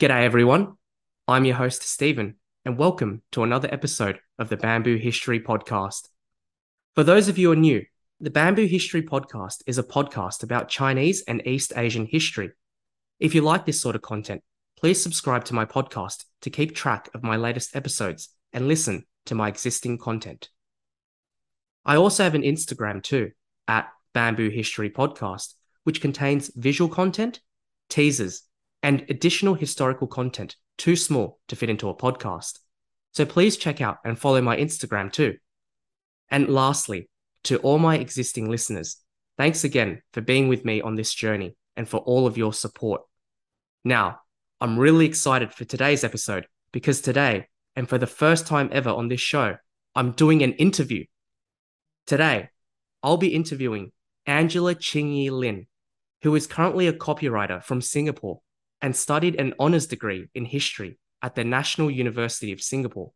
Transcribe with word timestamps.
G'day, 0.00 0.22
everyone. 0.22 0.78
I'm 1.28 1.44
your 1.44 1.56
host, 1.56 1.82
Stephen, 1.82 2.36
and 2.64 2.78
welcome 2.78 3.20
to 3.32 3.42
another 3.42 3.68
episode 3.70 4.18
of 4.38 4.48
the 4.48 4.56
Bamboo 4.56 4.96
History 4.96 5.40
Podcast. 5.40 6.08
For 6.94 7.04
those 7.04 7.28
of 7.28 7.36
you 7.36 7.48
who 7.48 7.52
are 7.52 7.56
new, 7.56 7.84
the 8.18 8.30
Bamboo 8.30 8.64
History 8.64 9.02
Podcast 9.02 9.62
is 9.66 9.76
a 9.76 9.82
podcast 9.82 10.42
about 10.42 10.70
Chinese 10.70 11.22
and 11.28 11.46
East 11.46 11.74
Asian 11.76 12.06
history. 12.06 12.52
If 13.18 13.34
you 13.34 13.42
like 13.42 13.66
this 13.66 13.78
sort 13.78 13.94
of 13.94 14.00
content, 14.00 14.42
please 14.78 15.02
subscribe 15.02 15.44
to 15.44 15.54
my 15.54 15.66
podcast 15.66 16.24
to 16.40 16.48
keep 16.48 16.74
track 16.74 17.10
of 17.12 17.22
my 17.22 17.36
latest 17.36 17.76
episodes 17.76 18.30
and 18.54 18.68
listen 18.68 19.04
to 19.26 19.34
my 19.34 19.48
existing 19.48 19.98
content. 19.98 20.48
I 21.84 21.96
also 21.96 22.24
have 22.24 22.34
an 22.34 22.40
Instagram 22.40 23.02
too, 23.02 23.32
at 23.68 23.90
Bamboo 24.14 24.48
History 24.48 24.88
Podcast, 24.88 25.56
which 25.84 26.00
contains 26.00 26.50
visual 26.56 26.88
content, 26.88 27.40
teasers, 27.90 28.44
and 28.82 29.04
additional 29.08 29.54
historical 29.54 30.06
content 30.06 30.56
too 30.78 30.96
small 30.96 31.38
to 31.48 31.56
fit 31.56 31.68
into 31.68 31.88
a 31.88 31.94
podcast. 31.94 32.58
So 33.12 33.26
please 33.26 33.56
check 33.56 33.80
out 33.80 33.98
and 34.04 34.18
follow 34.18 34.40
my 34.40 34.56
Instagram 34.56 35.12
too. 35.12 35.36
And 36.30 36.48
lastly, 36.48 37.10
to 37.44 37.58
all 37.58 37.78
my 37.78 37.98
existing 37.98 38.48
listeners, 38.48 38.96
thanks 39.36 39.64
again 39.64 40.02
for 40.12 40.20
being 40.20 40.48
with 40.48 40.64
me 40.64 40.80
on 40.80 40.94
this 40.94 41.12
journey 41.12 41.56
and 41.76 41.88
for 41.88 41.98
all 41.98 42.26
of 42.26 42.38
your 42.38 42.52
support. 42.52 43.02
Now, 43.84 44.20
I'm 44.60 44.78
really 44.78 45.06
excited 45.06 45.52
for 45.52 45.64
today's 45.64 46.04
episode 46.04 46.46
because 46.72 47.00
today, 47.00 47.48
and 47.76 47.88
for 47.88 47.98
the 47.98 48.06
first 48.06 48.46
time 48.46 48.68
ever 48.72 48.90
on 48.90 49.08
this 49.08 49.20
show, 49.20 49.56
I'm 49.94 50.12
doing 50.12 50.42
an 50.42 50.52
interview. 50.52 51.04
Today, 52.06 52.48
I'll 53.02 53.16
be 53.16 53.34
interviewing 53.34 53.92
Angela 54.26 54.74
Chingyi 54.74 55.30
Lin, 55.30 55.66
who 56.22 56.34
is 56.34 56.46
currently 56.46 56.86
a 56.86 56.92
copywriter 56.92 57.62
from 57.62 57.80
Singapore 57.80 58.40
and 58.82 58.94
studied 58.94 59.36
an 59.36 59.54
honours 59.58 59.86
degree 59.86 60.28
in 60.34 60.44
history 60.44 60.98
at 61.22 61.34
the 61.34 61.44
National 61.44 61.90
University 61.90 62.52
of 62.52 62.62
Singapore. 62.62 63.12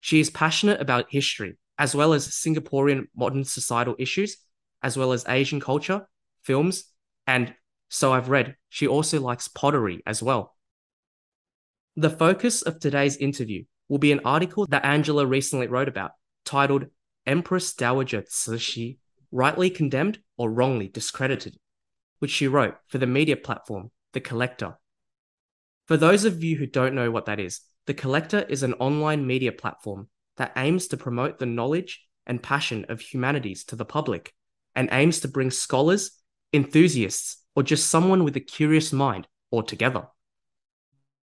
She 0.00 0.20
is 0.20 0.30
passionate 0.30 0.80
about 0.80 1.06
history, 1.10 1.58
as 1.78 1.94
well 1.94 2.12
as 2.12 2.28
Singaporean 2.28 3.06
modern 3.16 3.44
societal 3.44 3.96
issues, 3.98 4.36
as 4.82 4.96
well 4.96 5.12
as 5.12 5.24
Asian 5.28 5.60
culture, 5.60 6.06
films, 6.42 6.84
and 7.26 7.54
so 7.88 8.12
I've 8.12 8.28
read, 8.28 8.56
she 8.68 8.86
also 8.86 9.20
likes 9.20 9.48
pottery 9.48 10.02
as 10.06 10.22
well. 10.22 10.56
The 11.96 12.10
focus 12.10 12.62
of 12.62 12.78
today's 12.78 13.16
interview 13.16 13.64
will 13.88 13.98
be 13.98 14.12
an 14.12 14.20
article 14.24 14.66
that 14.68 14.84
Angela 14.84 15.26
recently 15.26 15.66
wrote 15.66 15.88
about 15.88 16.12
titled 16.44 16.86
Empress 17.26 17.74
Dowager 17.74 18.22
Cixi 18.22 18.98
Rightly 19.32 19.70
Condemned 19.70 20.20
or 20.36 20.50
Wrongly 20.50 20.88
Discredited, 20.88 21.56
which 22.20 22.30
she 22.30 22.48
wrote 22.48 22.76
for 22.88 22.98
the 22.98 23.06
media 23.06 23.36
platform 23.36 23.90
The 24.12 24.20
Collector. 24.20 24.76
For 25.90 25.96
those 25.96 26.24
of 26.24 26.44
you 26.44 26.56
who 26.56 26.66
don't 26.66 26.94
know 26.94 27.10
what 27.10 27.26
that 27.26 27.40
is, 27.40 27.62
The 27.86 27.94
Collector 27.94 28.46
is 28.48 28.62
an 28.62 28.74
online 28.74 29.26
media 29.26 29.50
platform 29.50 30.08
that 30.36 30.52
aims 30.54 30.86
to 30.86 30.96
promote 30.96 31.40
the 31.40 31.46
knowledge 31.46 32.06
and 32.28 32.40
passion 32.40 32.86
of 32.88 33.00
humanities 33.00 33.64
to 33.64 33.74
the 33.74 33.84
public 33.84 34.32
and 34.76 34.88
aims 34.92 35.18
to 35.18 35.26
bring 35.26 35.50
scholars, 35.50 36.12
enthusiasts, 36.52 37.38
or 37.56 37.64
just 37.64 37.90
someone 37.90 38.22
with 38.22 38.36
a 38.36 38.40
curious 38.40 38.92
mind 38.92 39.26
all 39.50 39.64
together. 39.64 40.06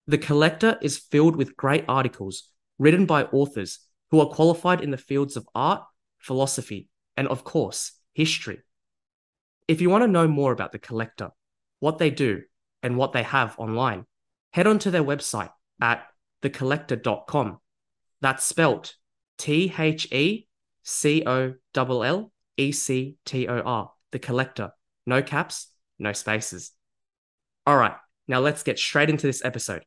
The 0.05 0.19
Collector 0.19 0.77
is 0.83 0.99
filled 0.99 1.35
with 1.35 1.57
great 1.57 1.85
articles 1.87 2.47
written 2.77 3.07
by 3.07 3.23
authors 3.23 3.79
who 4.11 4.19
are 4.19 4.29
qualified 4.29 4.81
in 4.81 4.91
the 4.91 4.97
fields 4.97 5.35
of 5.35 5.49
art, 5.55 5.81
philosophy, 6.19 6.89
and 7.17 7.27
of 7.27 7.43
course, 7.43 7.93
history. 8.13 8.59
If 9.67 9.81
you 9.81 9.89
want 9.89 10.03
to 10.03 10.07
know 10.07 10.27
more 10.27 10.51
about 10.51 10.73
The 10.73 10.77
Collector, 10.77 11.31
what 11.79 11.97
they 11.97 12.11
do, 12.11 12.43
and 12.83 12.97
what 12.97 13.13
they 13.13 13.23
have 13.23 13.57
online, 13.57 14.05
head 14.53 14.67
on 14.67 14.79
to 14.79 14.91
their 14.91 15.03
website 15.03 15.49
at 15.81 16.05
thecollector.com. 16.41 17.59
That's 18.21 18.43
spelt 18.43 18.95
T 19.37 19.73
H 19.77 20.11
E 20.11 20.47
C 20.83 21.23
O 21.25 21.55
L 21.75 22.03
L 22.03 22.31
E 22.57 22.71
C 22.71 23.17
T 23.25 23.47
O 23.47 23.59
R, 23.59 23.91
The 24.11 24.19
Collector. 24.19 24.71
No 25.05 25.21
caps, 25.21 25.67
no 25.99 26.13
spaces. 26.13 26.71
All 27.65 27.77
right, 27.77 27.95
now 28.27 28.39
let's 28.39 28.63
get 28.63 28.79
straight 28.79 29.09
into 29.09 29.27
this 29.27 29.43
episode. 29.43 29.83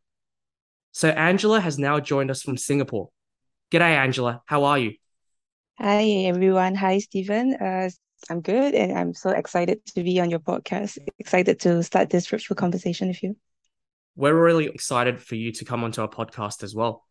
So, 0.93 1.09
Angela 1.09 1.61
has 1.61 1.79
now 1.79 2.01
joined 2.01 2.31
us 2.31 2.43
from 2.43 2.57
Singapore. 2.57 3.11
G'day, 3.71 3.97
Angela. 3.97 4.43
How 4.47 4.65
are 4.65 4.79
you? 4.79 4.95
Hi, 5.79 6.05
everyone. 6.27 6.75
Hi, 6.75 6.99
Stephen. 6.99 7.55
Uh, 7.55 7.91
I'm 8.31 8.41
good, 8.41 8.75
and 8.75 8.99
I'm 8.99 9.13
so 9.13 9.31
excited 9.31 9.85
to 9.95 10.03
be 10.03 10.21
on 10.21 10.31
your 10.31 10.41
podcast. 10.41 10.99
Excited 11.19 11.61
to 11.61 11.83
start 11.83 12.09
this 12.09 12.27
fruitful 12.27 12.57
conversation 12.57 13.09
with 13.09 13.23
you. 13.23 13.37
We're 14.17 14.35
really 14.35 14.65
excited 14.67 15.21
for 15.21 15.35
you 15.35 15.53
to 15.53 15.65
come 15.67 15.85
onto 15.85 16.01
our 16.01 16.09
podcast 16.09 16.63
as 16.63 16.75
well. 16.75 17.05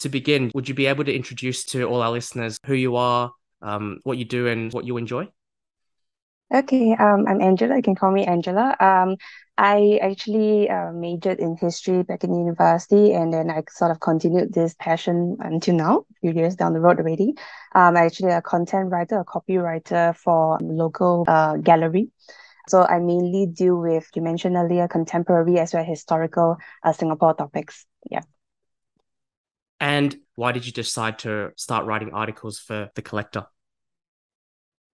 To 0.00 0.08
begin, 0.08 0.50
would 0.52 0.68
you 0.68 0.74
be 0.74 0.86
able 0.86 1.04
to 1.04 1.14
introduce 1.14 1.64
to 1.66 1.84
all 1.84 2.02
our 2.02 2.10
listeners 2.10 2.58
who 2.66 2.74
you 2.74 2.96
are, 2.96 3.30
um, 3.62 4.00
what 4.02 4.18
you 4.18 4.24
do, 4.24 4.48
and 4.48 4.72
what 4.72 4.84
you 4.84 4.96
enjoy? 4.96 5.28
Okay, 6.52 6.92
um, 6.94 7.24
I'm 7.28 7.40
Angela. 7.40 7.76
You 7.76 7.82
can 7.82 7.94
call 7.94 8.10
me 8.10 8.24
Angela. 8.24 8.76
Um, 8.80 9.16
I 9.56 10.00
actually 10.02 10.68
uh, 10.68 10.90
majored 10.92 11.38
in 11.38 11.56
history 11.56 12.02
back 12.02 12.24
in 12.24 12.34
university, 12.34 13.12
and 13.12 13.32
then 13.32 13.48
I 13.48 13.62
sort 13.70 13.92
of 13.92 14.00
continued 14.00 14.52
this 14.52 14.74
passion 14.74 15.36
until 15.38 15.76
now, 15.76 15.98
a 15.98 16.14
few 16.20 16.32
years 16.32 16.56
down 16.56 16.72
the 16.72 16.80
road 16.80 16.98
already. 16.98 17.34
I'm 17.72 17.96
actually 17.96 18.32
a 18.32 18.42
content 18.42 18.90
writer, 18.90 19.20
a 19.20 19.24
copywriter 19.24 20.16
for 20.16 20.58
local 20.60 21.24
uh, 21.28 21.58
gallery. 21.58 22.10
So 22.68 22.82
I 22.82 22.98
mainly 22.98 23.46
deal 23.46 23.76
with, 23.76 24.08
you 24.14 24.22
mentioned 24.22 24.56
earlier, 24.56 24.88
contemporary 24.88 25.58
as 25.58 25.74
well 25.74 25.82
as 25.82 25.88
historical 25.88 26.56
uh, 26.82 26.92
Singapore 26.92 27.34
topics. 27.34 27.86
Yeah. 28.10 28.22
And 29.80 30.16
why 30.34 30.52
did 30.52 30.66
you 30.66 30.72
decide 30.72 31.18
to 31.20 31.52
start 31.56 31.84
writing 31.84 32.12
articles 32.12 32.58
for 32.58 32.90
The 32.94 33.02
Collector? 33.02 33.46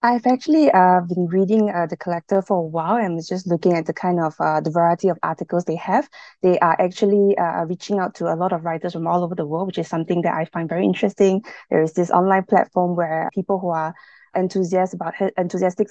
I've 0.04 0.26
actually 0.26 0.70
uh, 0.70 1.00
been 1.00 1.28
reading 1.28 1.70
uh, 1.70 1.87
The 1.87 1.97
Collector 1.97 2.42
for 2.42 2.59
a 2.59 2.69
while 2.69 2.97
and 2.97 3.15
was 3.15 3.26
just 3.26 3.47
looking 3.47 3.72
at 3.72 3.87
the 3.87 3.94
kind 3.94 4.20
of 4.20 4.34
uh, 4.38 4.60
the 4.60 4.70
variety 4.70 5.09
of 5.09 5.19
articles 5.22 5.65
they 5.65 5.76
have. 5.76 6.10
They 6.42 6.59
are 6.59 6.78
actually 6.78 7.38
uh, 7.38 7.65
reaching 7.65 7.98
out 7.98 8.15
to 8.16 8.26
a 8.26 8.37
lot 8.37 8.53
of 8.53 8.66
writers 8.66 8.92
from 8.92 9.06
all 9.06 9.25
over 9.25 9.34
the 9.34 9.47
world, 9.47 9.66
which 9.66 9.78
is 9.78 9.88
something 9.88 10.20
that 10.20 10.34
I 10.34 10.44
find 10.44 10.69
very 10.69 10.84
interesting. 10.84 11.42
There 11.70 11.82
is 11.82 11.94
this 11.94 12.10
online 12.10 12.44
platform 12.44 12.97
where 12.97 13.31
people 13.32 13.59
who 13.59 13.70
are 13.70 13.94
enthusiasts 14.37 14.94
about 14.94 15.15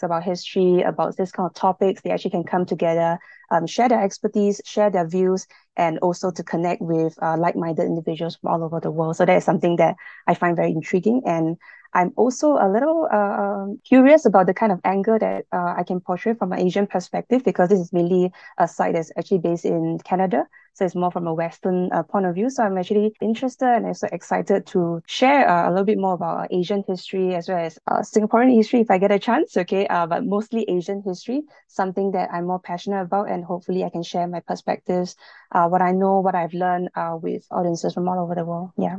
about 0.04 0.24
history, 0.24 0.84
about 0.84 1.18
this 1.18 1.32
kind 1.32 1.48
of 1.50 1.56
topics, 1.56 2.02
they 2.04 2.12
actually 2.12 2.32
can 2.32 2.44
come 2.44 2.68
together, 2.68 3.18
um, 3.50 3.66
share 3.66 3.90
their 3.90 4.04
expertise, 4.04 4.62
share 4.64 4.92
their 4.92 5.08
views, 5.08 5.48
and 5.76 5.98
also 6.00 6.30
to 6.30 6.44
connect 6.44 6.84
with 6.84 7.16
uh, 7.24 7.36
like-minded 7.36 7.86
individuals 7.86 8.36
from 8.36 8.52
all 8.54 8.64
over 8.64 8.80
the 8.80 8.92
world. 8.92 9.16
So 9.16 9.26
that 9.26 9.38
is 9.38 9.44
something 9.44 9.78
that 9.78 9.96
I 10.28 10.36
find 10.36 10.56
very 10.56 10.70
intriguing, 10.70 11.24
and 11.26 11.58
I'm 11.94 12.12
also 12.16 12.54
a 12.54 12.68
little 12.72 13.08
uh, 13.12 13.18
um, 13.18 13.80
curious 13.84 14.26
about 14.26 14.48
the 14.48 14.54
kind 14.54 14.72
of 14.72 14.80
angle 14.84 15.20
that 15.20 15.46
uh, 15.52 15.76
I 15.78 15.84
can 15.84 16.00
portray 16.00 16.34
from 16.34 16.52
an 16.52 16.60
Asian 16.60 16.88
perspective 16.88 17.44
because 17.44 17.70
this 17.70 17.80
is 17.80 17.94
mainly 17.94 18.32
a 18.58 18.68
site 18.68 18.94
that's 18.94 19.12
actually 19.18 19.40
based 19.40 19.66
in 19.66 20.00
Canada. 20.04 20.48
So 20.74 20.86
it's 20.86 20.96
more 20.96 21.12
from 21.12 21.28
a 21.28 21.34
Western 21.34 21.92
uh, 21.92 22.02
point 22.02 22.26
of 22.26 22.34
view. 22.34 22.50
So 22.50 22.64
I'm 22.64 22.78
actually 22.80 23.14
interested 23.22 23.68
and 23.68 23.86
also 23.86 24.08
excited 24.12 24.66
to 24.68 25.04
share 25.06 25.48
uh, 25.48 25.70
a 25.70 25.70
little 25.70 25.86
bit 25.86 26.00
more 26.00 26.16
about 26.16 26.48
Asian 26.52 26.84
history 26.88 27.36
as 27.36 27.48
well 27.48 27.60
as 27.60 27.78
uh, 27.86 28.00
Singaporean 28.00 28.56
history 28.56 28.82
if 28.82 28.90
I 28.90 28.98
get 28.98 29.12
a 29.12 29.20
chance. 29.20 29.56
Okay, 29.56 29.86
uh, 29.88 30.08
but 30.08 30.26
mostly 30.26 30.64
Asian 30.68 31.04
history, 31.06 31.44
something 31.68 32.12
that 32.14 32.30
I'm 32.34 32.48
more 32.48 32.60
passionate 32.60 33.02
about, 33.04 33.30
and 33.30 33.46
hopefully 33.46 33.84
I 33.84 33.90
can 33.90 34.02
share 34.02 34.28
my 34.28 34.40
perspectives, 34.40 35.16
uh, 35.52 35.68
what 35.68 35.84
I 35.84 35.92
know, 35.92 36.22
what 36.22 36.34
I've 36.34 36.54
learned 36.54 36.90
uh, 36.96 37.18
with 37.22 37.46
audiences 37.52 37.94
from 37.94 38.08
all 38.08 38.20
over 38.20 38.34
the 38.34 38.46
world. 38.46 38.72
Yeah. 38.76 38.98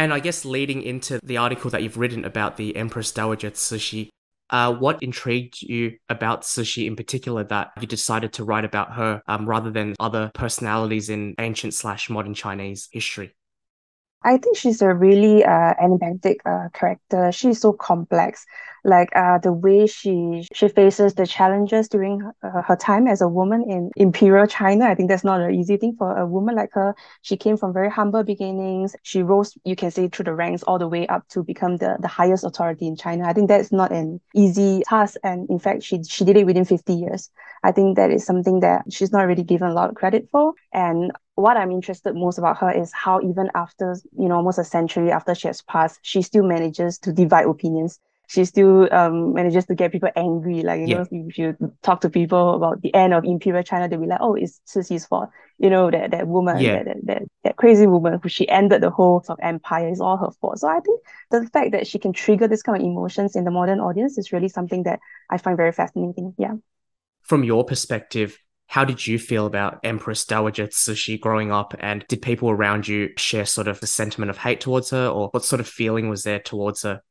And 0.00 0.14
I 0.14 0.18
guess 0.18 0.46
leading 0.46 0.82
into 0.82 1.20
the 1.22 1.36
article 1.36 1.68
that 1.72 1.82
you've 1.82 1.98
written 1.98 2.24
about 2.24 2.56
the 2.56 2.74
Empress 2.74 3.12
Dowager 3.12 3.50
Cixi, 3.50 4.08
uh, 4.48 4.72
what 4.72 5.02
intrigued 5.02 5.60
you 5.60 5.98
about 6.08 6.40
Cixi 6.40 6.86
in 6.86 6.96
particular 6.96 7.44
that 7.44 7.72
you 7.78 7.86
decided 7.86 8.32
to 8.32 8.44
write 8.44 8.64
about 8.64 8.94
her 8.94 9.20
um, 9.28 9.46
rather 9.46 9.70
than 9.70 9.94
other 10.00 10.30
personalities 10.32 11.10
in 11.10 11.34
ancient 11.38 11.74
slash 11.74 12.08
modern 12.08 12.32
Chinese 12.32 12.88
history? 12.90 13.34
I 14.22 14.36
think 14.36 14.56
she's 14.56 14.82
a 14.82 14.92
really 14.92 15.44
uh, 15.44 15.74
enigmatic 15.82 16.40
uh, 16.44 16.68
character. 16.74 17.32
She's 17.32 17.60
so 17.60 17.72
complex. 17.72 18.44
Like 18.84 19.10
uh, 19.14 19.38
the 19.38 19.52
way 19.52 19.86
she 19.86 20.46
she 20.54 20.68
faces 20.68 21.14
the 21.14 21.26
challenges 21.26 21.88
during 21.88 22.22
uh, 22.42 22.62
her 22.62 22.76
time 22.76 23.06
as 23.06 23.20
a 23.20 23.28
woman 23.28 23.62
in 23.68 23.90
imperial 23.96 24.46
China. 24.46 24.86
I 24.86 24.94
think 24.94 25.10
that's 25.10 25.24
not 25.24 25.40
an 25.40 25.54
easy 25.54 25.76
thing 25.76 25.96
for 25.98 26.16
a 26.16 26.26
woman 26.26 26.56
like 26.56 26.70
her. 26.72 26.94
She 27.20 27.36
came 27.36 27.58
from 27.58 27.74
very 27.74 27.90
humble 27.90 28.22
beginnings. 28.22 28.96
She 29.02 29.22
rose, 29.22 29.56
you 29.64 29.76
can 29.76 29.90
say, 29.90 30.08
through 30.08 30.24
the 30.24 30.34
ranks 30.34 30.62
all 30.62 30.78
the 30.78 30.88
way 30.88 31.06
up 31.08 31.28
to 31.28 31.42
become 31.42 31.76
the, 31.76 31.96
the 32.00 32.08
highest 32.08 32.44
authority 32.44 32.86
in 32.86 32.96
China. 32.96 33.28
I 33.28 33.34
think 33.34 33.48
that's 33.48 33.70
not 33.70 33.92
an 33.92 34.18
easy 34.34 34.82
task. 34.86 35.16
And 35.22 35.48
in 35.50 35.58
fact, 35.58 35.82
she 35.82 36.02
she 36.04 36.24
did 36.24 36.38
it 36.38 36.46
within 36.46 36.64
50 36.64 36.94
years. 36.94 37.30
I 37.62 37.72
think 37.72 37.96
that 37.96 38.10
is 38.10 38.24
something 38.24 38.60
that 38.60 38.84
she's 38.90 39.12
not 39.12 39.26
really 39.26 39.44
given 39.44 39.68
a 39.68 39.74
lot 39.74 39.90
of 39.90 39.96
credit 39.96 40.28
for. 40.30 40.54
And 40.72 41.12
what 41.40 41.56
I'm 41.56 41.70
interested 41.70 42.14
most 42.14 42.38
about 42.38 42.58
her 42.58 42.70
is 42.70 42.92
how 42.92 43.20
even 43.20 43.50
after, 43.54 43.96
you 44.18 44.28
know, 44.28 44.36
almost 44.36 44.58
a 44.58 44.64
century 44.64 45.10
after 45.12 45.34
she 45.34 45.48
has 45.48 45.62
passed, 45.62 45.98
she 46.02 46.22
still 46.22 46.44
manages 46.44 46.98
to 47.00 47.12
divide 47.12 47.46
opinions. 47.46 47.98
she 48.28 48.44
still 48.44 48.86
um 48.94 49.34
manages 49.34 49.66
to 49.66 49.74
get 49.74 49.90
people 49.92 50.10
angry. 50.14 50.62
Like, 50.62 50.80
you 50.80 50.86
Yeah. 50.86 50.98
know, 50.98 51.06
if 51.10 51.36
you 51.38 51.56
talk 51.82 52.00
to 52.02 52.10
people 52.10 52.54
about 52.54 52.80
the 52.82 52.94
end 52.94 53.12
of 53.14 53.24
Imperial 53.24 53.64
China, 53.64 53.88
they'll 53.88 54.00
be 54.00 54.06
like, 54.06 54.20
oh, 54.22 54.34
it's 54.36 54.60
Cixi's 54.66 55.06
fault. 55.06 55.30
You 55.58 55.68
know, 55.70 55.90
that, 55.90 56.12
that 56.12 56.26
woman, 56.28 56.58
Yeah. 56.58 56.72
that, 56.72 56.84
that, 56.86 56.96
that, 57.06 57.22
that 57.44 57.56
crazy 57.56 57.86
woman 57.86 58.20
who 58.22 58.28
she 58.28 58.48
ended 58.48 58.82
the 58.82 58.90
whole 58.90 59.22
sort 59.22 59.40
of 59.40 59.44
empire 59.44 59.88
is 59.88 60.00
all 60.00 60.16
her 60.16 60.30
fault. 60.40 60.58
So 60.60 60.68
I 60.68 60.80
think 60.80 61.00
the 61.30 61.46
fact 61.52 61.72
that 61.72 61.86
she 61.86 61.98
can 61.98 62.12
trigger 62.12 62.46
this 62.48 62.62
kind 62.62 62.80
of 62.80 62.86
emotions 62.86 63.34
in 63.36 63.44
the 63.44 63.50
modern 63.50 63.80
audience 63.80 64.16
is 64.16 64.32
really 64.32 64.48
something 64.48 64.84
that 64.84 65.00
I 65.28 65.38
find 65.38 65.56
very 65.56 65.72
fascinating. 65.72 66.34
Yeah. 66.38 66.54
From 67.22 67.44
your 67.44 67.64
perspective, 67.64 68.38
how 68.70 68.84
did 68.84 69.04
you 69.04 69.18
feel 69.18 69.46
about 69.46 69.80
Empress 69.82 70.24
Dowager 70.24 70.68
Cixi 70.68 71.20
growing 71.20 71.50
up? 71.50 71.74
And 71.80 72.06
did 72.06 72.22
people 72.22 72.50
around 72.50 72.86
you 72.86 73.10
share 73.16 73.44
sort 73.44 73.66
of 73.66 73.80
the 73.80 73.88
sentiment 73.88 74.30
of 74.30 74.38
hate 74.38 74.60
towards 74.60 74.90
her, 74.90 75.08
or 75.08 75.28
what 75.30 75.44
sort 75.44 75.58
of 75.58 75.66
feeling 75.66 76.08
was 76.08 76.22
there 76.22 76.38
towards 76.38 76.82
her? 76.82 77.02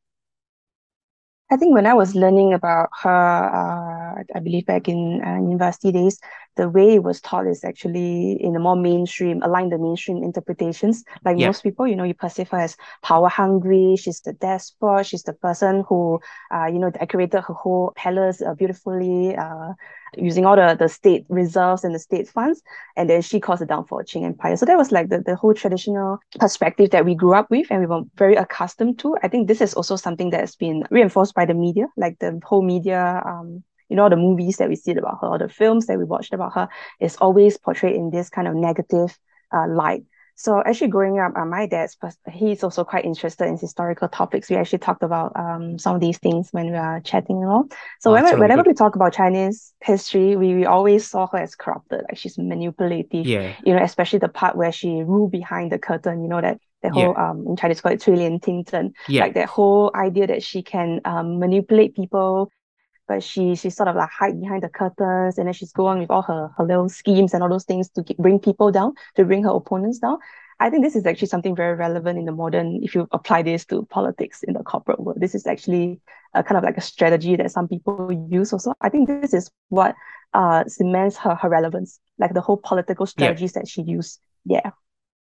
I 1.52 1.58
think 1.58 1.74
when 1.74 1.86
I 1.86 1.96
was 1.96 2.16
learning 2.16 2.54
about 2.54 2.88
her, 3.02 3.10
uh, 3.10 4.24
I 4.34 4.40
believe 4.40 4.68
back 4.68 4.88
in 4.88 5.22
uh, 5.22 5.36
university 5.36 5.92
days, 5.92 6.18
the 6.60 6.70
way 6.70 6.96
it 6.96 7.04
was 7.04 7.22
taught 7.22 7.48
is 7.48 7.64
actually 7.64 8.34
in 8.42 8.56
a 8.56 8.60
more 8.60 8.76
mainstream, 8.76 9.42
aligned 9.44 9.72
the 9.72 9.78
mainstream 9.78 10.24
interpretations. 10.30 11.04
Like 11.24 11.38
Yeah. 11.38 11.48
most 11.48 11.64
people, 11.64 11.88
you 11.88 11.96
know, 11.96 12.04
you 12.04 12.14
perceive 12.14 12.50
her 12.50 12.60
as 12.68 12.76
power 13.02 13.30
hungry. 13.30 13.96
She's 13.98 14.20
the 14.22 14.34
despot. 14.34 15.06
She's 15.06 15.24
the 15.24 15.34
person 15.34 15.84
who, 15.88 16.20
uh, 16.54 16.68
you 16.74 16.80
know, 16.80 16.90
decorated 16.90 17.42
her 17.48 17.54
whole 17.54 17.94
palace 17.96 18.42
uh, 18.42 18.54
beautifully, 18.56 19.36
uh, 19.38 19.72
using 20.18 20.46
all 20.46 20.56
the, 20.58 20.76
the 20.78 20.90
state 20.90 21.26
reserves 21.30 21.84
and 21.86 21.96
the 21.96 22.00
state 22.00 22.28
funds. 22.28 22.62
And 22.98 23.10
then 23.10 23.22
she 23.22 23.40
caused 23.40 23.62
the 23.62 23.66
downfall 23.66 24.02
of 24.02 24.06
Qing 24.08 24.26
Empire. 24.26 24.58
So 24.58 24.66
that 24.66 24.78
was 24.78 24.92
like 24.92 25.08
the, 25.10 25.20
the 25.22 25.36
whole 25.36 25.54
traditional 25.54 26.20
perspective 26.40 26.90
that 26.92 27.06
we 27.06 27.16
grew 27.16 27.36
up 27.36 27.50
with 27.50 27.68
and 27.72 27.80
we 27.80 27.86
were 27.86 28.04
very 28.16 28.36
accustomed 28.36 29.00
to. 29.00 29.16
I 29.24 29.30
think 29.30 29.48
this 29.48 29.62
is 29.62 29.74
also 29.76 29.96
something 29.96 30.30
that's 30.32 30.56
been 30.56 30.84
reinforced 30.92 31.34
by 31.36 31.46
the 31.46 31.54
media, 31.54 31.88
like 31.96 32.20
the 32.20 32.40
whole 32.44 32.64
media, 32.64 33.22
um, 33.26 33.64
you 33.90 33.96
know, 33.96 34.10
the 34.10 34.16
movies 34.16 34.58
that 34.58 34.70
we 34.70 34.76
see 34.76 34.92
about 34.92 35.20
her, 35.22 35.28
or 35.28 35.38
the 35.38 35.50
films 35.50 35.88
that 35.88 35.98
we 35.98 36.06
watched 36.06 36.34
about 36.34 36.54
her, 36.54 36.70
is 37.00 37.16
always 37.18 37.58
portrayed 37.58 37.96
in 37.96 38.10
this 38.12 38.30
kind 38.30 38.48
of 38.48 38.56
negative 38.56 39.18
uh, 39.54 39.68
light. 39.68 40.04
So 40.40 40.64
actually, 40.66 40.88
growing 40.88 41.20
up, 41.20 41.34
uh, 41.36 41.44
my 41.44 41.66
dad's 41.66 41.98
he's 42.32 42.64
also 42.64 42.86
quite 42.86 43.04
interested 43.04 43.46
in 43.48 43.58
historical 43.58 44.08
topics. 44.08 44.50
We 44.50 44.56
actually 44.56 44.80
talked 44.80 45.04
about 45.04 45.34
um, 45.36 45.78
some 45.78 45.96
of 45.96 46.02
these 46.02 46.18
things 46.18 46.48
when 46.52 46.72
we 46.72 46.78
are 46.78 47.02
chatting 47.02 47.44
and 47.44 47.52
all. 47.52 47.66
So 48.00 48.12
oh, 48.12 48.14
whenever, 48.14 48.38
whenever 48.38 48.64
we 48.66 48.74
talk 48.74 48.96
about 48.96 49.12
Chinese 49.12 49.74
history, 49.82 50.38
we, 50.38 50.56
we 50.56 50.66
always 50.66 51.06
saw 51.06 51.28
her 51.28 51.40
as 51.40 51.56
corrupted, 51.56 52.04
like 52.08 52.18
she's 52.18 52.38
manipulative. 52.38 53.28
Yeah. 53.28 53.54
You 53.66 53.76
know, 53.76 53.84
especially 53.84 54.20
the 54.20 54.30
part 54.30 54.56
where 54.56 54.72
she 54.72 55.04
ruled 55.04 55.32
behind 55.32 55.74
the 55.74 55.78
curtain. 55.78 56.24
You 56.24 56.30
know 56.30 56.40
that 56.40 56.58
that 56.84 56.94
whole 56.94 57.16
yeah. 57.18 57.32
um 57.32 57.46
in 57.46 57.58
Chinese 57.58 57.82
called 57.82 57.96
it 57.96 58.02
Chuilian 58.02 58.40
Tingzheng. 58.40 58.94
Yeah. 59.10 59.24
Like 59.24 59.34
that 59.34 59.50
whole 59.50 59.92
idea 59.94 60.28
that 60.28 60.42
she 60.42 60.64
can 60.64 61.02
um, 61.04 61.40
manipulate 61.40 61.98
people 61.98 62.50
but 63.10 63.24
she 63.24 63.56
she 63.56 63.70
sort 63.72 63.90
of 63.90 63.96
like 63.96 64.10
hide 64.10 64.40
behind 64.40 64.62
the 64.64 64.70
curtains 64.70 65.38
and 65.38 65.48
then 65.48 65.54
she's 65.54 65.74
go 65.74 65.88
on 65.88 66.00
with 66.00 66.12
all 66.12 66.22
her, 66.22 66.52
her 66.56 66.64
little 66.64 66.88
schemes 66.88 67.34
and 67.34 67.44
all 67.44 67.50
those 67.50 67.66
things 67.66 67.90
to 67.90 68.06
bring 68.20 68.40
people 68.40 68.72
down, 68.72 68.94
to 69.16 69.26
bring 69.26 69.44
her 69.44 69.50
opponents 69.50 69.98
down. 69.98 70.20
I 70.60 70.70
think 70.70 70.84
this 70.84 70.96
is 70.96 71.06
actually 71.06 71.30
something 71.30 71.56
very 71.56 71.76
relevant 71.76 72.20
in 72.20 72.26
the 72.26 72.32
modern, 72.32 72.82
if 72.84 72.94
you 72.94 73.08
apply 73.12 73.42
this 73.42 73.66
to 73.66 73.86
politics 73.86 74.44
in 74.44 74.54
the 74.54 74.64
corporate 74.64 75.00
world. 75.00 75.20
This 75.20 75.34
is 75.34 75.48
actually 75.48 76.02
a 76.34 76.44
kind 76.44 76.58
of 76.58 76.64
like 76.64 76.78
a 76.78 76.82
strategy 76.82 77.36
that 77.38 77.52
some 77.52 77.68
people 77.68 78.12
use 78.30 78.54
also. 78.54 78.74
I 78.80 78.90
think 78.90 79.08
this 79.08 79.34
is 79.34 79.50
what 79.70 79.96
uh 80.34 80.64
cements 80.68 81.18
her, 81.18 81.34
her 81.34 81.50
relevance, 81.50 82.00
like 82.20 82.34
the 82.34 82.42
whole 82.42 82.58
political 82.58 83.08
strategies 83.08 83.54
that 83.54 83.68
she 83.68 83.82
used. 83.82 84.20
Yeah. 84.46 84.72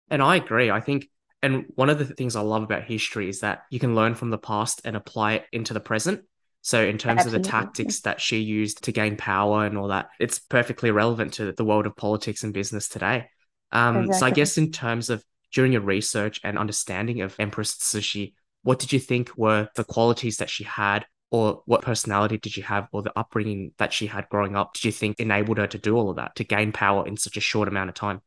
And 0.10 0.24
I 0.24 0.38
agree. 0.38 0.72
I 0.72 0.80
think, 0.80 1.10
and 1.42 1.66
one 1.76 1.90
of 1.90 2.00
the 2.00 2.06
things 2.06 2.38
I 2.38 2.42
love 2.42 2.64
about 2.64 2.84
history 2.84 3.28
is 3.28 3.42
that 3.42 3.64
you 3.70 3.80
can 3.80 3.94
learn 3.94 4.16
from 4.16 4.30
the 4.30 4.38
past 4.38 4.82
and 4.86 4.96
apply 4.96 5.34
it 5.34 5.46
into 5.52 5.74
the 5.74 5.82
present. 5.82 6.24
So, 6.66 6.82
in 6.82 6.98
terms 6.98 7.26
of 7.26 7.34
the 7.34 7.42
tactics 7.42 8.00
that 8.02 8.22
she 8.22 8.40
used 8.40 8.86
to 8.86 8.94
gain 8.94 9.18
power 9.18 9.66
and 9.66 9.78
all 9.78 9.90
that, 9.90 10.08
it's 10.18 10.40
perfectly 10.40 10.92
relevant 10.92 11.34
to 11.34 11.52
the 11.52 11.66
world 11.66 11.86
of 11.86 11.96
politics 11.98 12.44
and 12.44 12.54
business 12.54 12.88
today. 12.88 13.28
Um, 13.74 14.14
so, 14.14 14.26
I 14.26 14.32
guess 14.32 14.58
in 14.58 14.72
terms 14.72 15.10
of 15.10 15.24
during 15.52 15.74
your 15.74 15.82
research 15.82 16.40
and 16.42 16.58
understanding 16.58 17.20
of 17.22 17.36
Empress 17.38 17.76
Cixi, 17.76 18.34
what 18.62 18.80
did 18.80 18.94
you 18.94 19.00
think 19.00 19.38
were 19.38 19.68
the 19.76 19.84
qualities 19.84 20.38
that 20.38 20.50
she 20.50 20.64
had, 20.64 21.06
or 21.32 21.64
what 21.66 21.82
personality 21.82 22.38
did 22.38 22.54
she 22.54 22.62
have, 22.62 22.88
or 22.94 23.02
the 23.02 23.12
upbringing 23.20 23.74
that 23.78 23.92
she 23.92 24.08
had 24.08 24.30
growing 24.30 24.56
up? 24.56 24.74
Did 24.74 24.86
you 24.86 24.92
think 24.94 25.20
enabled 25.20 25.58
her 25.58 25.68
to 25.68 25.78
do 25.78 25.98
all 25.98 26.10
of 26.10 26.16
that, 26.16 26.38
to 26.38 26.46
gain 26.46 26.72
power 26.72 27.06
in 27.06 27.18
such 27.18 27.36
a 27.36 27.42
short 27.42 27.68
amount 27.68 27.90
of 27.90 27.96
time? 27.96 28.22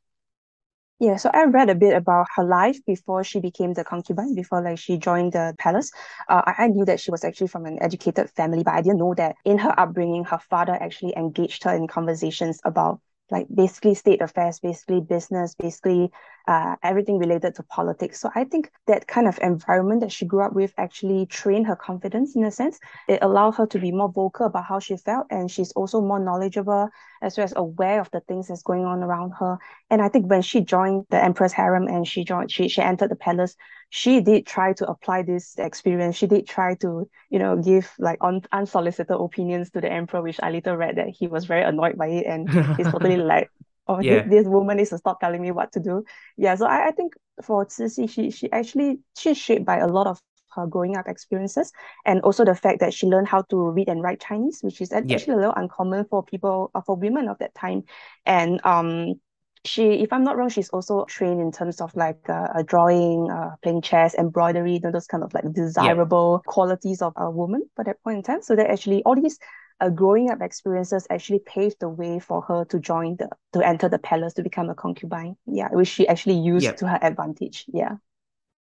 Yeah, 0.99 1.17
so 1.17 1.31
I 1.35 1.45
read 1.45 1.69
a 1.69 1.75
bit 1.75 1.95
about 1.95 2.27
her 2.37 2.45
life 2.45 2.79
before 2.87 3.23
she 3.23 3.39
became 3.39 3.75
the 3.75 3.85
concubine, 3.85 4.35
before 4.35 4.63
like 4.63 4.79
she 4.79 4.97
joined 4.97 5.33
the 5.35 5.55
palace. 5.59 5.91
Uh, 6.27 6.41
I, 6.47 6.65
I 6.65 6.67
knew 6.69 6.87
that 6.87 7.01
she 7.01 7.11
was 7.11 7.23
actually 7.23 7.49
from 7.49 7.67
an 7.67 7.83
educated 7.83 8.31
family, 8.31 8.63
but 8.63 8.73
I 8.75 8.81
didn't 8.81 8.99
know 9.01 9.13
that 9.15 9.37
in 9.45 9.59
her 9.59 9.79
upbringing, 9.79 10.25
her 10.25 10.39
father 10.39 10.73
actually 10.73 11.15
engaged 11.15 11.65
her 11.65 11.75
in 11.75 11.87
conversations 11.87 12.61
about 12.65 13.01
like 13.31 13.47
basically 13.55 13.95
state 13.95 14.23
affairs, 14.23 14.59
basically 14.61 15.01
business, 15.01 15.55
basically 15.55 16.11
uh, 16.47 16.77
everything 16.83 17.19
related 17.19 17.55
to 17.57 17.63
politics. 17.65 18.21
So 18.21 18.31
I 18.35 18.45
think 18.45 18.71
that 18.87 19.07
kind 19.07 19.27
of 19.27 19.39
environment 19.43 20.01
that 20.03 20.13
she 20.13 20.27
grew 20.27 20.43
up 20.43 20.53
with 20.53 20.73
actually 20.79 21.27
trained 21.27 21.67
her 21.67 21.77
confidence 21.77 22.37
in 22.37 22.45
a 22.45 22.51
sense. 22.51 22.79
It 23.09 23.19
allowed 23.23 23.53
her 23.57 23.67
to 23.67 23.79
be 23.79 23.93
more 23.93 24.11
vocal 24.11 24.47
about 24.47 24.65
how 24.65 24.79
she 24.79 24.97
felt, 24.97 25.27
and 25.31 25.51
she's 25.51 25.73
also 25.73 26.01
more 26.01 26.19
knowledgeable 26.21 26.89
as 27.23 27.37
well 27.37 27.45
as 27.45 27.53
aware 27.57 28.01
of 28.01 28.11
the 28.11 28.21
things 28.21 28.49
that's 28.49 28.63
going 28.63 28.85
on 28.85 29.03
around 29.03 29.33
her. 29.39 29.59
And 29.91 30.01
I 30.03 30.09
think 30.09 30.31
when 30.31 30.43
she 30.43 30.61
joined 30.61 31.07
the 31.11 31.23
Empress 31.23 31.53
harem 31.53 31.89
and 31.89 32.07
she 32.07 32.25
joined, 32.25 32.51
she 32.51 32.69
she 32.69 32.83
entered 32.83 33.11
the 33.11 33.17
palace, 33.17 33.57
she 33.89 34.21
did 34.21 34.47
try 34.47 34.73
to 34.75 34.87
apply 34.87 35.23
this 35.23 35.55
experience. 35.59 36.17
She 36.17 36.27
did 36.27 36.47
try 36.47 36.75
to, 36.77 37.09
you 37.31 37.39
know, 37.39 37.57
give 37.57 37.91
like 37.99 38.19
un- 38.21 38.43
unsolicited 38.53 39.17
opinions 39.17 39.71
to 39.71 39.81
the 39.81 39.91
emperor, 39.91 40.23
which 40.23 40.41
I 40.43 40.51
later 40.51 40.77
read 40.77 40.97
that 40.97 41.09
he 41.09 41.27
was 41.29 41.45
very 41.47 41.63
annoyed 41.63 41.97
by 41.97 42.09
it 42.09 42.27
and 42.27 42.49
he's 42.77 42.89
totally 42.89 43.17
like, 43.17 43.51
oh, 43.89 44.03
Yeah. 44.03 44.23
this, 44.23 44.31
this 44.45 44.47
woman 44.47 44.77
needs 44.79 44.91
to 44.91 44.99
stop 44.99 45.21
telling 45.21 45.43
me 45.43 45.51
what 45.51 45.73
to 45.73 45.81
do. 45.81 46.05
Yeah, 46.37 46.55
so 46.55 46.67
I, 46.67 46.89
I 46.89 46.91
think 46.93 47.15
for 47.43 47.67
Cixi, 47.67 48.09
she 48.09 48.31
she 48.31 48.51
actually 48.53 49.01
she's 49.17 49.37
shaped 49.39 49.65
by 49.67 49.79
a 49.79 49.87
lot 49.89 50.07
of 50.07 50.21
her 50.55 50.67
growing 50.67 50.97
up 50.97 51.07
experiences 51.07 51.71
and 52.07 52.21
also 52.23 52.45
the 52.45 52.55
fact 52.55 52.81
that 52.81 52.95
she 52.95 53.07
learned 53.07 53.29
how 53.29 53.43
to 53.43 53.71
read 53.71 53.89
and 53.89 54.03
write 54.03 54.21
Chinese, 54.21 54.61
which 54.63 54.81
is 54.81 54.91
Yeah. 55.05 55.15
actually 55.15 55.35
a 55.35 55.37
little 55.37 55.55
uncommon 55.57 56.07
for 56.07 56.23
people 56.25 56.71
uh, 56.75 56.81
for 56.81 56.97
women 56.97 57.29
of 57.29 57.39
that 57.39 57.55
time. 57.55 57.85
And 58.25 58.61
um 58.65 59.21
she, 59.65 59.95
if 59.95 60.13
I'm 60.13 60.23
not 60.23 60.37
wrong, 60.37 60.49
she's 60.49 60.69
also 60.69 61.05
trained 61.07 61.41
in 61.41 61.51
terms 61.51 61.81
of 61.81 61.95
like 61.97 62.29
uh, 62.29 62.63
drawing, 62.65 63.29
uh, 63.31 63.57
playing 63.63 63.83
chess, 63.83 64.15
embroidery, 64.15 64.75
you 64.75 64.81
know, 64.81 64.93
those 64.93 65.09
kind 65.09 65.25
of 65.25 65.35
like 65.35 65.53
desirable 65.53 66.41
qualities 66.47 67.03
of 67.03 67.13
a 67.17 67.29
woman 67.31 67.69
for 67.75 67.85
that 67.85 68.01
point 68.05 68.19
in 68.19 68.23
time. 68.23 68.43
So 68.43 68.55
that 68.55 68.71
actually 68.71 69.03
all 69.03 69.17
these 69.21 69.39
uh, 69.81 69.91
growing 69.91 70.31
up 70.31 70.41
experiences 70.41 71.07
actually 71.11 71.41
paved 71.41 71.77
the 71.81 71.89
way 71.89 72.19
for 72.19 72.43
her 72.43 72.65
to 72.67 72.79
join 72.79 73.17
the 73.17 73.29
to 73.53 73.67
enter 73.67 73.89
the 73.89 73.99
palace 73.99 74.35
to 74.35 74.43
become 74.43 74.71
a 74.71 74.75
concubine. 74.75 75.37
Yeah, 75.47 75.69
which 75.71 75.89
she 75.89 76.09
actually 76.09 76.39
used 76.39 76.65
Yeah. 76.65 76.73
to 76.73 76.89
her 76.89 76.99
advantage. 77.03 77.65
Yeah. 77.69 77.97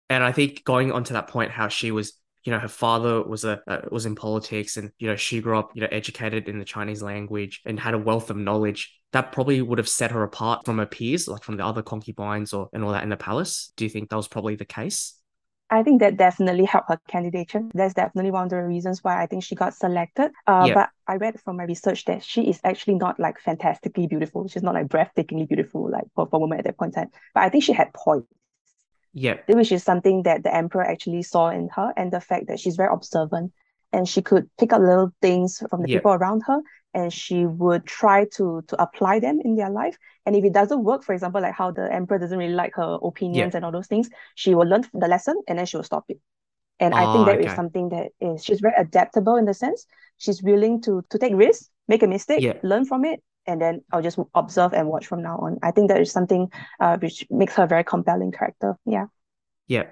And 0.09 0.23
I 0.23 0.33
think 0.33 0.63
going 0.65 0.93
on 0.93 1.05
to 1.05 1.15
that 1.15 1.27
point, 1.29 1.51
how 1.51 1.69
she 1.69 1.91
was, 1.91 2.13
you 2.45 2.53
know, 2.53 2.61
her 2.61 2.69
father 2.69 3.23
was 3.23 3.45
a 3.45 3.61
uh, 3.67 3.81
was 3.91 4.07
in 4.07 4.15
politics, 4.15 4.77
and 4.77 4.93
you 4.99 5.09
know, 5.09 5.17
she 5.17 5.41
grew 5.41 5.59
up, 5.59 5.73
you 5.75 5.81
know, 5.81 5.89
educated 5.91 6.49
in 6.49 6.59
the 6.61 6.65
Chinese 6.65 7.03
language 7.03 7.61
and 7.67 7.81
had 7.81 7.95
a 7.95 7.99
wealth 7.99 8.31
of 8.31 8.37
knowledge. 8.37 8.93
That 9.13 9.33
probably 9.33 9.61
would 9.63 9.79
have 9.79 9.89
set 9.89 10.13
her 10.13 10.23
apart 10.23 10.65
from 10.65 10.79
her 10.79 10.87
peers, 10.87 11.27
like 11.27 11.43
from 11.43 11.57
the 11.57 11.65
other 11.65 11.83
concubines 11.83 12.53
or 12.53 12.69
and 12.73 12.85
all 12.85 12.93
that 12.93 13.03
in 13.03 13.09
the 13.09 13.17
palace. 13.17 13.73
Do 13.77 13.85
you 13.85 13.91
think 13.91 14.11
that 14.11 14.17
was 14.17 14.29
probably 14.29 14.55
the 14.55 14.65
case? 14.65 15.16
I 15.69 15.83
think 15.83 16.01
that 16.01 16.17
definitely 16.17 16.65
helped 16.65 16.89
her 16.91 17.01
candidature. 17.09 17.63
That's 17.75 17.95
definitely 17.95 18.31
one 18.31 18.45
of 18.45 18.51
the 18.51 18.63
reasons 18.63 19.03
why 19.03 19.21
I 19.21 19.27
think 19.27 19.43
she 19.43 19.57
got 19.57 19.75
selected. 19.75 20.31
Uh, 20.47 20.69
Yeah. 20.69 20.75
but 20.75 20.91
I 21.09 21.17
read 21.17 21.41
from 21.41 21.57
my 21.57 21.65
research 21.65 22.05
that 22.05 22.23
she 22.23 22.49
is 22.49 22.61
actually 22.63 22.95
not 22.95 23.19
like 23.19 23.41
fantastically 23.41 24.07
beautiful. 24.07 24.47
She's 24.47 24.63
not 24.63 24.75
like 24.75 24.87
breathtakingly 24.87 25.49
beautiful, 25.49 25.91
like 25.91 26.05
for, 26.15 26.27
for 26.29 26.37
a 26.37 26.41
woman 26.41 26.59
at 26.59 26.65
that 26.67 26.79
point 26.79 26.97
in 26.97 27.03
time. 27.03 27.11
But 27.35 27.43
I 27.43 27.49
think 27.49 27.65
she 27.65 27.73
had 27.73 27.93
poise, 27.95 28.23
Yeah, 29.13 29.39
which 29.49 29.73
is 29.73 29.83
something 29.83 30.23
that 30.25 30.43
the 30.43 30.55
emperor 30.55 30.85
actually 30.85 31.23
saw 31.23 31.49
in 31.49 31.69
her, 31.75 31.93
and 31.97 32.13
the 32.13 32.21
fact 32.21 32.49
that 32.49 32.59
she's 32.61 32.77
very 32.77 32.93
observant 32.93 33.53
and 33.93 34.09
she 34.09 34.21
could 34.23 34.49
pick 34.59 34.73
up 34.73 34.81
little 34.81 35.13
things 35.23 35.63
from 35.71 35.83
the 35.83 35.89
Yeah. 35.89 35.99
people 35.99 36.13
around 36.13 36.43
her 36.47 36.61
and 36.97 37.13
she 37.15 37.47
would 37.47 37.87
try 37.87 38.27
to 38.37 38.63
to 38.69 38.83
apply 38.83 39.21
them 39.21 39.41
in 39.45 39.57
their 39.57 39.71
life. 39.71 39.99
And 40.27 40.37
if 40.37 40.45
it 40.45 40.55
doesn't 40.55 40.85
work, 40.85 41.05
for 41.05 41.15
example, 41.15 41.43
like 41.43 41.55
how 41.55 41.73
the 41.73 41.93
emperor 41.93 42.19
doesn't 42.19 42.39
really 42.39 42.55
like 42.55 42.75
her 42.77 42.99
opinions 43.03 43.55
and 43.55 43.65
all 43.65 43.73
those 43.73 43.89
things, 43.89 44.11
she 44.37 44.57
will 44.57 44.67
learn 44.69 44.85
the 44.95 45.09
lesson 45.09 45.41
and 45.49 45.59
then 45.59 45.67
she 45.67 45.79
will 45.79 45.85
stop 45.85 46.07
it. 46.11 46.21
And 46.81 46.95
I 46.95 47.07
Ah, 47.07 47.09
think 47.09 47.27
that 47.27 47.41
is 47.41 47.55
okay. 47.55 47.55
something 47.55 47.91
that 47.91 48.13
is 48.21 48.45
she's 48.45 48.61
very 48.61 48.75
adaptable 48.79 49.37
in 49.37 49.47
the 49.47 49.55
sense 49.55 49.87
she's 50.19 50.43
willing 50.43 50.83
to 50.83 51.03
to 51.11 51.19
take 51.19 51.35
risks, 51.35 51.71
make 51.89 52.03
a 52.03 52.07
mistake, 52.09 52.45
Yeah. 52.45 52.63
learn 52.63 52.85
from 52.87 53.05
it, 53.05 53.23
and 53.47 53.61
then 53.61 53.83
I'll 53.93 54.03
just 54.03 54.19
observe 54.35 54.75
and 54.75 54.89
watch 54.89 55.07
from 55.07 55.23
now 55.23 55.39
on. 55.39 55.59
I 55.63 55.71
think 55.73 55.89
that 55.91 56.01
is 56.01 56.13
something 56.13 56.51
uh 56.81 56.99
which 56.99 57.27
makes 57.31 57.55
her 57.57 57.65
a 57.65 57.69
very 57.69 57.85
compelling 57.85 58.33
character. 58.33 58.77
Yeah. 58.87 59.07
yeah. 59.69 59.85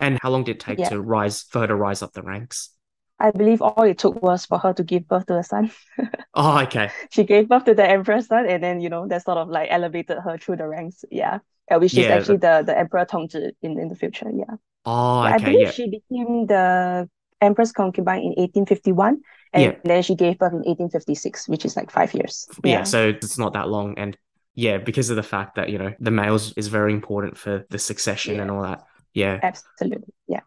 And 0.00 0.18
how 0.22 0.30
long 0.30 0.44
did 0.44 0.56
it 0.56 0.60
take 0.60 0.82
Yeah. 0.82 0.88
to 0.90 1.00
rise 1.00 1.42
for 1.44 1.60
her 1.60 1.68
to 1.68 1.76
rise 1.76 2.02
up 2.02 2.12
the 2.14 2.22
ranks? 2.22 2.70
I 3.18 3.30
believe 3.30 3.62
all 3.62 3.84
it 3.84 3.96
took 3.98 4.20
was 4.22 4.44
for 4.44 4.58
her 4.58 4.74
to 4.74 4.84
give 4.84 5.08
birth 5.08 5.24
to 5.26 5.38
a 5.38 5.42
son. 5.42 5.70
Oh, 6.34 6.60
okay. 6.62 6.90
she 7.10 7.24
gave 7.24 7.48
birth 7.48 7.64
to 7.66 7.74
the 7.74 7.88
emperor's 7.88 8.26
son, 8.26 8.46
and 8.46 8.62
then 8.62 8.80
you 8.80 8.88
know 8.88 9.06
that 9.08 9.24
sort 9.24 9.38
of 9.38 9.48
like 9.48 9.68
elevated 9.70 10.18
her 10.18 10.38
through 10.38 10.56
the 10.56 10.66
ranks. 10.66 11.04
Yeah, 11.10 11.40
which 11.70 11.98
is 11.98 12.06
Yeah, 12.06 12.08
actually 12.08 12.38
the 12.38 12.62
the 12.66 12.76
emperor 12.78 13.04
Tongzhi 13.04 13.52
in 13.62 13.78
in 13.78 13.88
the 13.88 13.94
future. 13.96 14.30
Yeah, 14.32 14.56
Oh, 14.84 15.24
yeah. 15.24 15.34
I 15.34 15.38
believe 15.38 15.60
Yeah, 15.60 15.70
she 15.70 15.88
became 15.90 16.46
the 16.46 17.08
Empress 17.40 17.72
concubine 17.72 18.22
in 18.22 18.34
1851, 18.36 19.20
and 19.52 19.62
yeah. 19.62 19.72
then 19.84 20.02
she 20.02 20.14
gave 20.14 20.38
birth 20.38 20.52
in 20.52 20.62
1856, 20.64 21.48
which 21.48 21.64
is 21.64 21.76
like 21.76 21.90
five 21.90 22.14
years. 22.14 22.48
Yeah. 22.64 22.84
so 22.84 23.08
it's 23.08 23.36
not 23.38 23.52
that 23.54 23.68
long, 23.68 23.98
and 23.98 24.16
yeah, 24.54 24.78
because 24.78 25.10
of 25.10 25.16
the 25.16 25.22
fact 25.22 25.56
that 25.56 25.68
you 25.68 25.78
know 25.78 25.92
the 26.00 26.10
males 26.10 26.52
is 26.56 26.68
very 26.68 26.92
important 26.92 27.36
for 27.36 27.66
the 27.68 27.78
succession 27.78 28.40
and 28.40 28.50
all 28.50 28.62
that. 28.62 28.84
Yeah, 29.12 29.38
absolutely. 29.42 30.14
Yeah. 30.28 30.40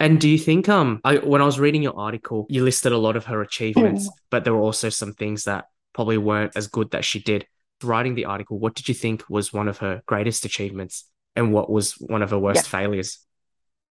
And 0.00 0.20
do 0.20 0.28
you 0.28 0.38
think 0.38 0.68
um 0.68 1.00
I, 1.04 1.16
when 1.16 1.42
I 1.42 1.44
was 1.44 1.58
reading 1.58 1.82
your 1.82 1.98
article, 1.98 2.46
you 2.48 2.64
listed 2.64 2.92
a 2.92 2.98
lot 2.98 3.16
of 3.16 3.26
her 3.26 3.42
achievements, 3.42 4.08
mm. 4.08 4.12
but 4.30 4.44
there 4.44 4.54
were 4.54 4.60
also 4.60 4.88
some 4.88 5.12
things 5.12 5.44
that 5.44 5.66
probably 5.92 6.18
weren't 6.18 6.56
as 6.56 6.66
good 6.68 6.90
that 6.92 7.04
she 7.04 7.20
did. 7.20 7.46
Writing 7.82 8.14
the 8.14 8.24
article, 8.24 8.58
what 8.58 8.74
did 8.74 8.88
you 8.88 8.94
think 8.94 9.24
was 9.28 9.52
one 9.52 9.68
of 9.68 9.78
her 9.78 10.02
greatest 10.06 10.44
achievements 10.44 11.04
and 11.36 11.52
what 11.52 11.70
was 11.70 11.92
one 11.92 12.22
of 12.22 12.30
her 12.30 12.38
worst 12.38 12.64
yeah. 12.64 12.80
failures? 12.80 13.18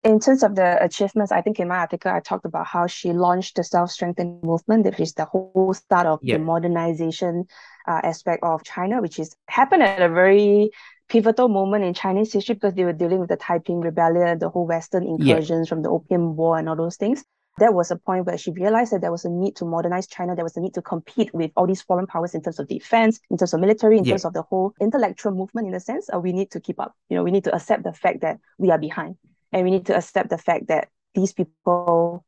in 0.02 0.18
terms 0.18 0.42
of 0.42 0.54
the 0.54 0.82
achievements, 0.82 1.30
I 1.30 1.42
think 1.42 1.60
in 1.60 1.68
my 1.68 1.78
article 1.78 2.10
I 2.10 2.20
talked 2.20 2.46
about 2.46 2.66
how 2.66 2.86
she 2.86 3.12
launched 3.12 3.56
the 3.56 3.64
self-strengthening 3.64 4.40
movement, 4.42 4.86
which 4.86 5.00
is 5.00 5.12
the 5.12 5.26
whole 5.26 5.74
start 5.74 6.06
of 6.06 6.20
the 6.22 6.38
modernization 6.38 7.46
uh, 7.86 8.00
aspect 8.02 8.42
of 8.42 8.64
China, 8.64 9.02
which 9.02 9.18
is 9.18 9.36
happened 9.46 9.82
at 9.82 10.00
a 10.00 10.08
very 10.08 10.70
pivotal 11.10 11.48
moment 11.48 11.84
in 11.84 11.92
Chinese 11.92 12.32
history 12.32 12.54
because 12.54 12.74
they 12.74 12.84
were 12.84 12.92
dealing 12.92 13.18
with 13.18 13.28
the 13.28 13.36
Taiping 13.36 13.80
Rebellion, 13.80 14.38
the 14.38 14.48
whole 14.48 14.66
Western 14.66 15.04
incursions 15.04 15.68
from 15.68 15.82
the 15.82 15.90
Opium 15.90 16.36
War 16.36 16.58
and 16.58 16.68
all 16.68 16.76
those 16.76 16.96
things. 16.96 17.24
That 17.58 17.74
was 17.74 17.90
a 17.90 17.96
point 17.96 18.24
where 18.24 18.38
she 18.38 18.52
realized 18.52 18.92
that 18.92 19.02
there 19.02 19.10
was 19.10 19.24
a 19.24 19.28
need 19.28 19.56
to 19.56 19.64
modernize 19.64 20.06
China. 20.06 20.34
There 20.34 20.44
was 20.44 20.56
a 20.56 20.60
need 20.60 20.72
to 20.74 20.82
compete 20.82 21.34
with 21.34 21.50
all 21.56 21.66
these 21.66 21.82
foreign 21.82 22.06
powers 22.06 22.34
in 22.34 22.42
terms 22.42 22.58
of 22.58 22.68
defense, 22.68 23.20
in 23.28 23.36
terms 23.36 23.52
of 23.52 23.60
military, 23.60 23.98
in 23.98 24.04
terms 24.04 24.24
of 24.24 24.32
the 24.32 24.42
whole 24.42 24.72
intellectual 24.80 25.32
movement. 25.32 25.66
In 25.66 25.74
a 25.74 25.80
sense, 25.80 26.08
uh, 26.14 26.18
we 26.18 26.32
need 26.32 26.52
to 26.52 26.60
keep 26.60 26.80
up. 26.80 26.94
You 27.10 27.16
know, 27.16 27.24
we 27.24 27.32
need 27.32 27.44
to 27.44 27.54
accept 27.54 27.82
the 27.82 27.92
fact 27.92 28.22
that 28.22 28.38
we 28.56 28.70
are 28.70 28.78
behind 28.78 29.16
and 29.52 29.64
we 29.64 29.70
need 29.70 29.86
to 29.86 29.96
accept 29.96 30.30
the 30.30 30.38
fact 30.38 30.68
that 30.68 30.88
these 31.14 31.32
people 31.32 32.24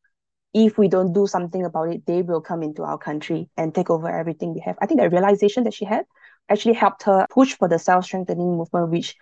if 0.55 0.77
we 0.77 0.89
don't 0.89 1.13
do 1.13 1.27
something 1.27 1.65
about 1.65 1.89
it 1.89 2.05
they 2.05 2.23
will 2.23 2.41
come 2.41 2.63
into 2.63 2.83
our 2.83 2.99
country 2.99 3.49
and 3.57 3.75
take 3.75 3.89
over 3.89 4.09
everything 4.09 4.53
we 4.53 4.61
have 4.61 4.77
i 4.83 4.87
think 4.87 5.01
the 5.01 5.09
realization 5.09 5.65
that 5.65 5.73
she 5.73 5.85
had 5.85 6.05
actually 6.49 6.75
helped 6.75 7.03
her 7.05 7.27
push 7.31 7.55
for 7.55 7.69
the 7.69 7.79
self-strengthening 7.79 8.57
movement 8.57 8.91
which 8.91 9.15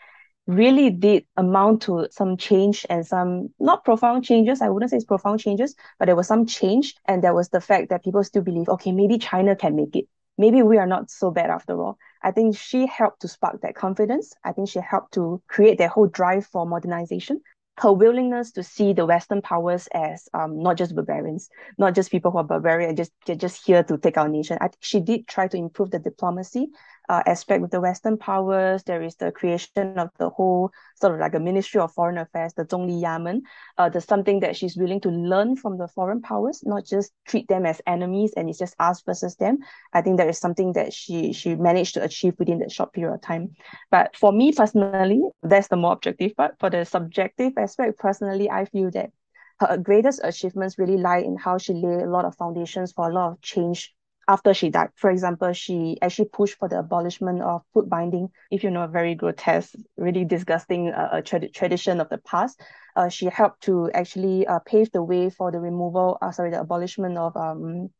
really 0.47 0.91
did 0.91 1.25
amount 1.37 1.83
to 1.83 2.09
some 2.11 2.37
change 2.37 2.85
and 2.91 3.07
some 3.07 3.49
not 3.61 3.85
profound 3.85 4.25
changes 4.25 4.61
i 4.61 4.69
wouldn't 4.69 4.91
say 4.91 4.97
it's 4.97 5.05
profound 5.05 5.39
changes 5.39 5.77
but 5.99 6.07
there 6.07 6.17
was 6.17 6.27
some 6.27 6.47
change. 6.47 6.95
And 7.07 7.23
there 7.23 7.35
was 7.35 7.49
the 7.50 7.61
fact 7.61 7.91
that 7.91 8.03
people 8.03 8.25
still 8.25 8.43
believe 8.43 8.69
okay 8.69 8.93
maybe 8.93 9.19
china 9.19 9.55
can 9.55 9.77
make 9.77 9.95
it. 9.97 10.07
Maybe 10.39 10.62
we 10.62 10.79
are 10.79 10.87
not 10.87 11.11
so 11.11 11.31
bad 11.31 11.50
after 11.50 11.81
all. 11.81 11.99
I 12.23 12.31
think 12.31 12.57
she 12.57 12.87
helped 12.87 13.21
to 13.21 13.29
spark 13.29 13.61
that 13.61 13.75
confidence. 13.75 14.33
I 14.43 14.53
think 14.53 14.71
she 14.71 14.81
helped 14.81 15.12
to 15.15 15.43
create 15.49 15.79
that 15.79 15.91
whole 15.91 16.07
drive 16.07 16.47
for 16.47 16.65
modernization. 16.67 17.41
Her 17.77 17.93
willingness 17.93 18.53
to 18.53 18.62
see 18.62 18.93
the 18.93 19.07
Western 19.07 19.43
powers 19.43 19.89
as 19.93 20.29
um, 20.33 20.62
not 20.62 20.77
just 20.77 20.95
barbarians, 20.95 21.49
not 21.79 21.95
just 21.95 22.11
people 22.11 22.31
who 22.31 22.39
are 22.39 22.45
barbarian, 22.45 22.97
just 22.97 23.12
they're 23.27 23.37
just 23.37 23.67
here 23.67 23.83
to 23.83 23.99
take 23.99 24.17
our 24.17 24.29
nation. 24.29 24.59
I 24.61 24.69
think 24.69 24.79
she 24.81 25.00
did 25.00 25.27
try 25.27 25.49
to 25.49 25.57
improve 25.57 25.91
the 25.91 25.99
diplomacy 25.99 26.69
uh, 27.11 27.25
aspect 27.26 27.61
with 27.61 27.73
the 27.73 27.81
Western 27.81 28.17
powers. 28.17 28.85
There 28.85 29.02
is 29.02 29.17
the 29.17 29.33
creation 29.33 29.99
of 29.99 30.11
the 30.21 30.31
whole 30.31 30.71
sort 30.95 31.14
of 31.14 31.19
like 31.19 31.35
a 31.35 31.40
Ministry 31.40 31.81
of 31.81 31.93
Foreign 31.93 32.19
Affairs, 32.19 32.55
the 32.55 32.64
Zongli 32.64 33.02
Yamen. 33.02 33.43
Uh, 33.76 33.88
there's 33.88 34.05
something 34.05 34.38
that 34.40 34.57
she's 34.57 34.76
willing 34.76 35.00
to 35.00 35.09
learn 35.09 35.57
from 35.57 35.76
the 35.76 35.88
foreign 35.88 36.23
powers, 36.23 36.62
not 36.64 36.87
just 36.87 37.11
treat 37.26 37.49
them 37.49 37.67
as 37.67 37.83
enemies 37.85 38.33
and 38.37 38.49
it's 38.49 38.61
just 38.61 38.76
us 38.79 39.02
versus 39.02 39.35
them. 39.35 39.59
I 39.93 40.02
think 40.02 40.19
that 40.19 40.29
is 40.29 40.38
something 40.38 40.75
that 40.75 40.93
she 40.93 41.33
she 41.33 41.57
managed 41.57 41.95
to 41.95 42.05
achieve 42.05 42.35
within 42.38 42.61
that 42.61 42.71
short 42.71 42.93
period 42.93 43.12
of 43.12 43.21
time. 43.23 43.57
But 43.90 44.17
for 44.17 44.31
me 44.31 44.52
personally, 44.52 45.21
that's 45.43 45.67
the 45.67 45.76
more 45.76 45.95
objective 45.95 46.37
part. 46.37 46.61
For 46.61 46.71
the 46.71 46.85
subjective 46.85 47.55
aspect, 47.59 47.99
personally, 47.99 48.49
I 48.49 48.67
feel 48.67 48.88
that 48.93 49.11
her 49.59 49.76
greatest 49.76 50.21
achievements 50.23 50.79
really 50.79 50.97
lie 50.97 51.19
in 51.19 51.37
how 51.37 51.59
she 51.59 51.73
laid 51.73 52.02
a 52.02 52.09
lot 52.09 52.25
of 52.25 52.37
foundations 52.37 52.93
for 52.93 53.11
a 53.11 53.12
lot 53.12 53.33
of 53.33 53.40
change 53.43 53.93
after 54.29 54.55
she 54.55 54.71
died. 54.71 54.91
For 54.97 55.11
example, 55.11 55.53
she 55.53 55.99
actually 56.03 56.29
pushed 56.29 56.59
for 56.59 56.69
the 56.69 56.79
abolishment 56.79 57.43
of 57.43 57.62
foot 57.73 57.89
binding. 57.89 58.31
If 58.50 58.62
you 58.65 58.71
know, 58.71 58.85
a 58.85 58.89
very 58.89 59.15
grotesque, 59.15 59.75
really 59.97 60.25
disgusting 60.25 60.91
uh, 60.91 61.23
tra- 61.23 61.49
tradition 61.49 62.00
of 62.00 62.09
the 62.09 62.19
past. 62.19 62.61
Uh, 62.97 63.09
she 63.09 63.27
helped 63.27 63.62
to 63.62 63.91
actually 63.95 64.47
uh, 64.47 64.59
pave 64.61 64.91
the 64.93 65.03
way 65.03 65.31
for 65.31 65.50
the 65.50 65.61
removal, 65.61 66.19
uh, 66.21 66.31
sorry, 66.33 66.50
the 66.50 66.61
abolishment 66.61 67.17
of, 67.17 67.37
um, 67.37 67.91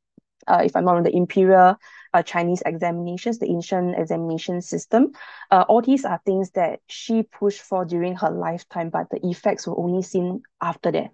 uh, 0.47 0.63
if 0.65 0.77
I'm 0.77 0.85
not 0.85 0.93
wrong, 0.95 1.03
the 1.05 1.15
imperial 1.15 1.77
uh, 2.13 2.23
Chinese 2.23 2.63
examinations, 2.67 3.39
the 3.39 3.49
ancient 3.51 3.99
examination 3.99 4.63
system. 4.63 5.13
Uh, 5.51 5.65
all 5.69 5.83
these 5.83 6.05
are 6.05 6.21
things 6.25 6.51
that 6.53 6.81
she 6.89 7.23
pushed 7.23 7.63
for 7.63 7.85
during 7.85 8.17
her 8.17 8.31
lifetime, 8.31 8.91
but 8.91 9.09
the 9.11 9.21
effects 9.27 9.67
were 9.67 9.79
only 9.79 10.03
seen 10.03 10.43
after 10.61 10.91
that 10.93 11.11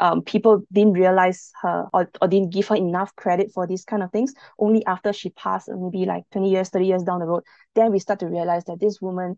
um, 0.00 0.22
people 0.22 0.62
didn't 0.72 0.92
realize 0.92 1.50
her 1.62 1.86
or, 1.92 2.10
or 2.20 2.28
didn't 2.28 2.52
give 2.52 2.68
her 2.68 2.76
enough 2.76 3.14
credit 3.16 3.50
for 3.52 3.66
these 3.66 3.84
kind 3.84 4.02
of 4.02 4.12
things 4.12 4.32
only 4.58 4.84
after 4.86 5.12
she 5.12 5.30
passed 5.30 5.68
maybe 5.68 6.06
like 6.06 6.24
20 6.32 6.50
years 6.50 6.68
30 6.68 6.86
years 6.86 7.02
down 7.02 7.20
the 7.20 7.26
road. 7.26 7.42
Then 7.74 7.92
we 7.92 7.98
start 7.98 8.20
to 8.20 8.26
realize 8.26 8.64
that 8.64 8.80
this 8.80 9.00
woman 9.00 9.36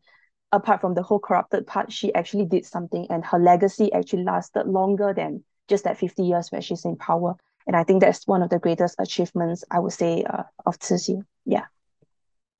apart 0.53 0.81
from 0.81 0.95
the 0.95 1.03
whole 1.03 1.21
corrupted 1.21 1.67
part 1.67 1.93
she 1.93 2.13
actually 2.15 2.45
did 2.45 2.67
something 2.67 3.07
and 3.11 3.25
her 3.25 3.39
legacy 3.39 3.93
actually 3.93 4.25
lasted 4.25 4.67
longer 4.67 5.15
than 5.15 5.43
just 5.69 5.85
that 5.85 5.99
50 5.99 6.25
years 6.25 6.51
where 6.51 6.61
she's 6.61 6.85
in 6.85 6.97
power. 6.97 7.35
And 7.67 7.77
i 7.77 7.85
think 7.85 8.01
that's 8.01 8.27
one 8.27 8.43
of 8.43 8.51
the 8.51 8.59
greatest 8.59 8.97
achievements 8.99 9.65
i 9.71 9.79
would 9.79 9.93
say 9.93 10.25
uh, 10.25 10.43
of 10.67 10.79
Cixi 10.79 11.23
yeah 11.45 11.67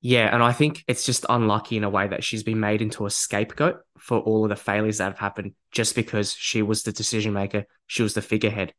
yeah, 0.01 0.33
and 0.33 0.41
I 0.41 0.51
think 0.51 0.83
it's 0.87 1.05
just 1.05 1.27
unlucky 1.29 1.77
in 1.77 1.83
a 1.83 1.89
way 1.89 2.07
that 2.07 2.23
she's 2.23 2.41
been 2.41 2.59
made 2.59 2.81
into 2.81 3.05
a 3.05 3.11
scapegoat 3.11 3.81
for 3.99 4.19
all 4.19 4.43
of 4.43 4.49
the 4.49 4.55
failures 4.55 4.97
that 4.97 5.05
have 5.05 5.19
happened 5.19 5.53
just 5.71 5.93
because 5.93 6.33
she 6.33 6.63
was 6.63 6.81
the 6.81 6.91
decision 6.91 7.33
maker, 7.33 7.65
she 7.85 8.01
was 8.01 8.15
the 8.15 8.21
figurehead. 8.23 8.73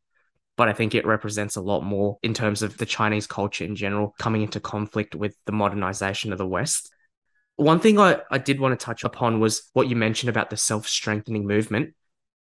But 0.57 0.67
I 0.67 0.73
think 0.73 0.93
it 0.93 1.05
represents 1.05 1.55
a 1.55 1.61
lot 1.61 1.81
more 1.81 2.17
in 2.23 2.33
terms 2.33 2.61
of 2.61 2.77
the 2.77 2.85
Chinese 2.85 3.25
culture 3.25 3.63
in 3.63 3.77
general 3.77 4.13
coming 4.19 4.41
into 4.41 4.59
conflict 4.59 5.15
with 5.15 5.35
the 5.45 5.53
modernization 5.53 6.33
of 6.33 6.37
the 6.37 6.45
West. 6.45 6.93
One 7.55 7.79
thing 7.79 7.99
I, 7.99 8.19
I 8.29 8.37
did 8.37 8.59
want 8.59 8.77
to 8.77 8.85
touch 8.85 9.05
upon 9.05 9.39
was 9.39 9.69
what 9.71 9.87
you 9.87 9.95
mentioned 9.95 10.29
about 10.29 10.49
the 10.49 10.57
self 10.57 10.87
strengthening 10.87 11.47
movement. 11.47 11.95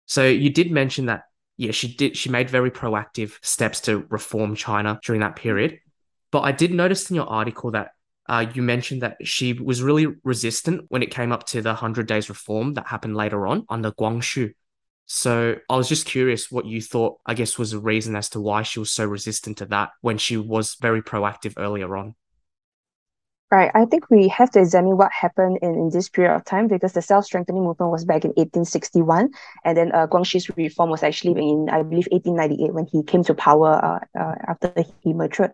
So 0.07 0.27
you 0.27 0.51
did 0.51 0.73
mention 0.73 1.07
that, 1.07 1.23
yeah, 1.57 1.71
she 1.71 1.95
did, 1.95 2.17
she 2.17 2.29
made 2.29 2.51
very 2.51 2.73
proactive 2.73 3.39
steps 3.41 3.81
to 3.83 4.05
reform 4.11 4.57
China 4.57 4.99
during 5.05 5.21
that 5.21 5.37
period. 5.37 5.79
But 6.33 6.41
I 6.41 6.51
did 6.51 6.75
notice 6.75 7.09
in 7.09 7.17
your 7.17 7.29
article 7.29 7.71
that 7.71 7.93
uh, 8.29 8.47
you 8.55 8.63
mentioned 8.63 9.03
that 9.03 9.17
she 9.27 9.53
was 9.53 9.83
really 9.83 10.07
resistant 10.25 10.87
when 10.89 11.03
it 11.03 11.11
came 11.11 11.33
up 11.33 11.45
to 11.47 11.61
the 11.61 11.71
100 11.71 12.07
days 12.07 12.29
reform 12.29 12.75
that 12.75 12.87
happened 12.87 13.17
later 13.17 13.47
on 13.47 13.65
under 13.69 13.93
Guangxu. 13.93 14.53
So 15.07 15.57
I 15.69 15.77
was 15.77 15.89
just 15.89 16.07
curious 16.07 16.51
what 16.51 16.65
you 16.65 16.81
thought, 16.81 17.19
I 17.27 17.35
guess, 17.35 17.59
was 17.59 17.73
the 17.73 17.79
reason 17.79 18.17
as 18.17 18.31
to 18.31 18.41
why 18.41 18.63
she 18.63 18.79
was 18.79 18.91
so 18.91 19.05
resistant 19.05 19.59
to 19.59 19.67
that 19.67 19.91
when 20.01 20.17
she 20.17 20.37
was 20.39 20.77
very 20.81 21.03
proactive 21.03 21.55
earlier 21.59 21.95
on. 21.97 22.15
Right. 23.51 23.71
I 23.75 23.85
think 23.85 24.11
we 24.11 24.27
have 24.29 24.51
to 24.53 24.61
examine 24.61 24.97
what 24.97 25.13
happened 25.13 25.59
in, 25.63 25.75
in 25.75 25.91
this 25.91 26.09
period 26.09 26.35
of 26.35 26.45
time 26.45 26.67
because 26.67 26.95
the 26.95 27.03
self 27.03 27.27
strengthening 27.27 27.63
movement 27.63 27.93
was 27.93 28.05
back 28.05 28.25
in 28.25 28.31
1861. 28.31 29.31
And 29.65 29.77
then 29.77 29.93
uh, 29.93 30.07
Guangxu's 30.07 30.51
reform 30.57 30.91
was 30.91 31.03
actually 31.03 31.41
in, 31.41 31.69
I 31.71 31.83
believe, 31.83 32.09
1898 32.11 32.75
when 32.75 32.87
he 32.87 33.03
came 33.05 33.23
to 33.25 33.35
power 33.35 33.73
uh, 33.73 34.19
uh, 34.19 34.35
after 34.49 34.75
he 35.03 35.13
matured. 35.13 35.53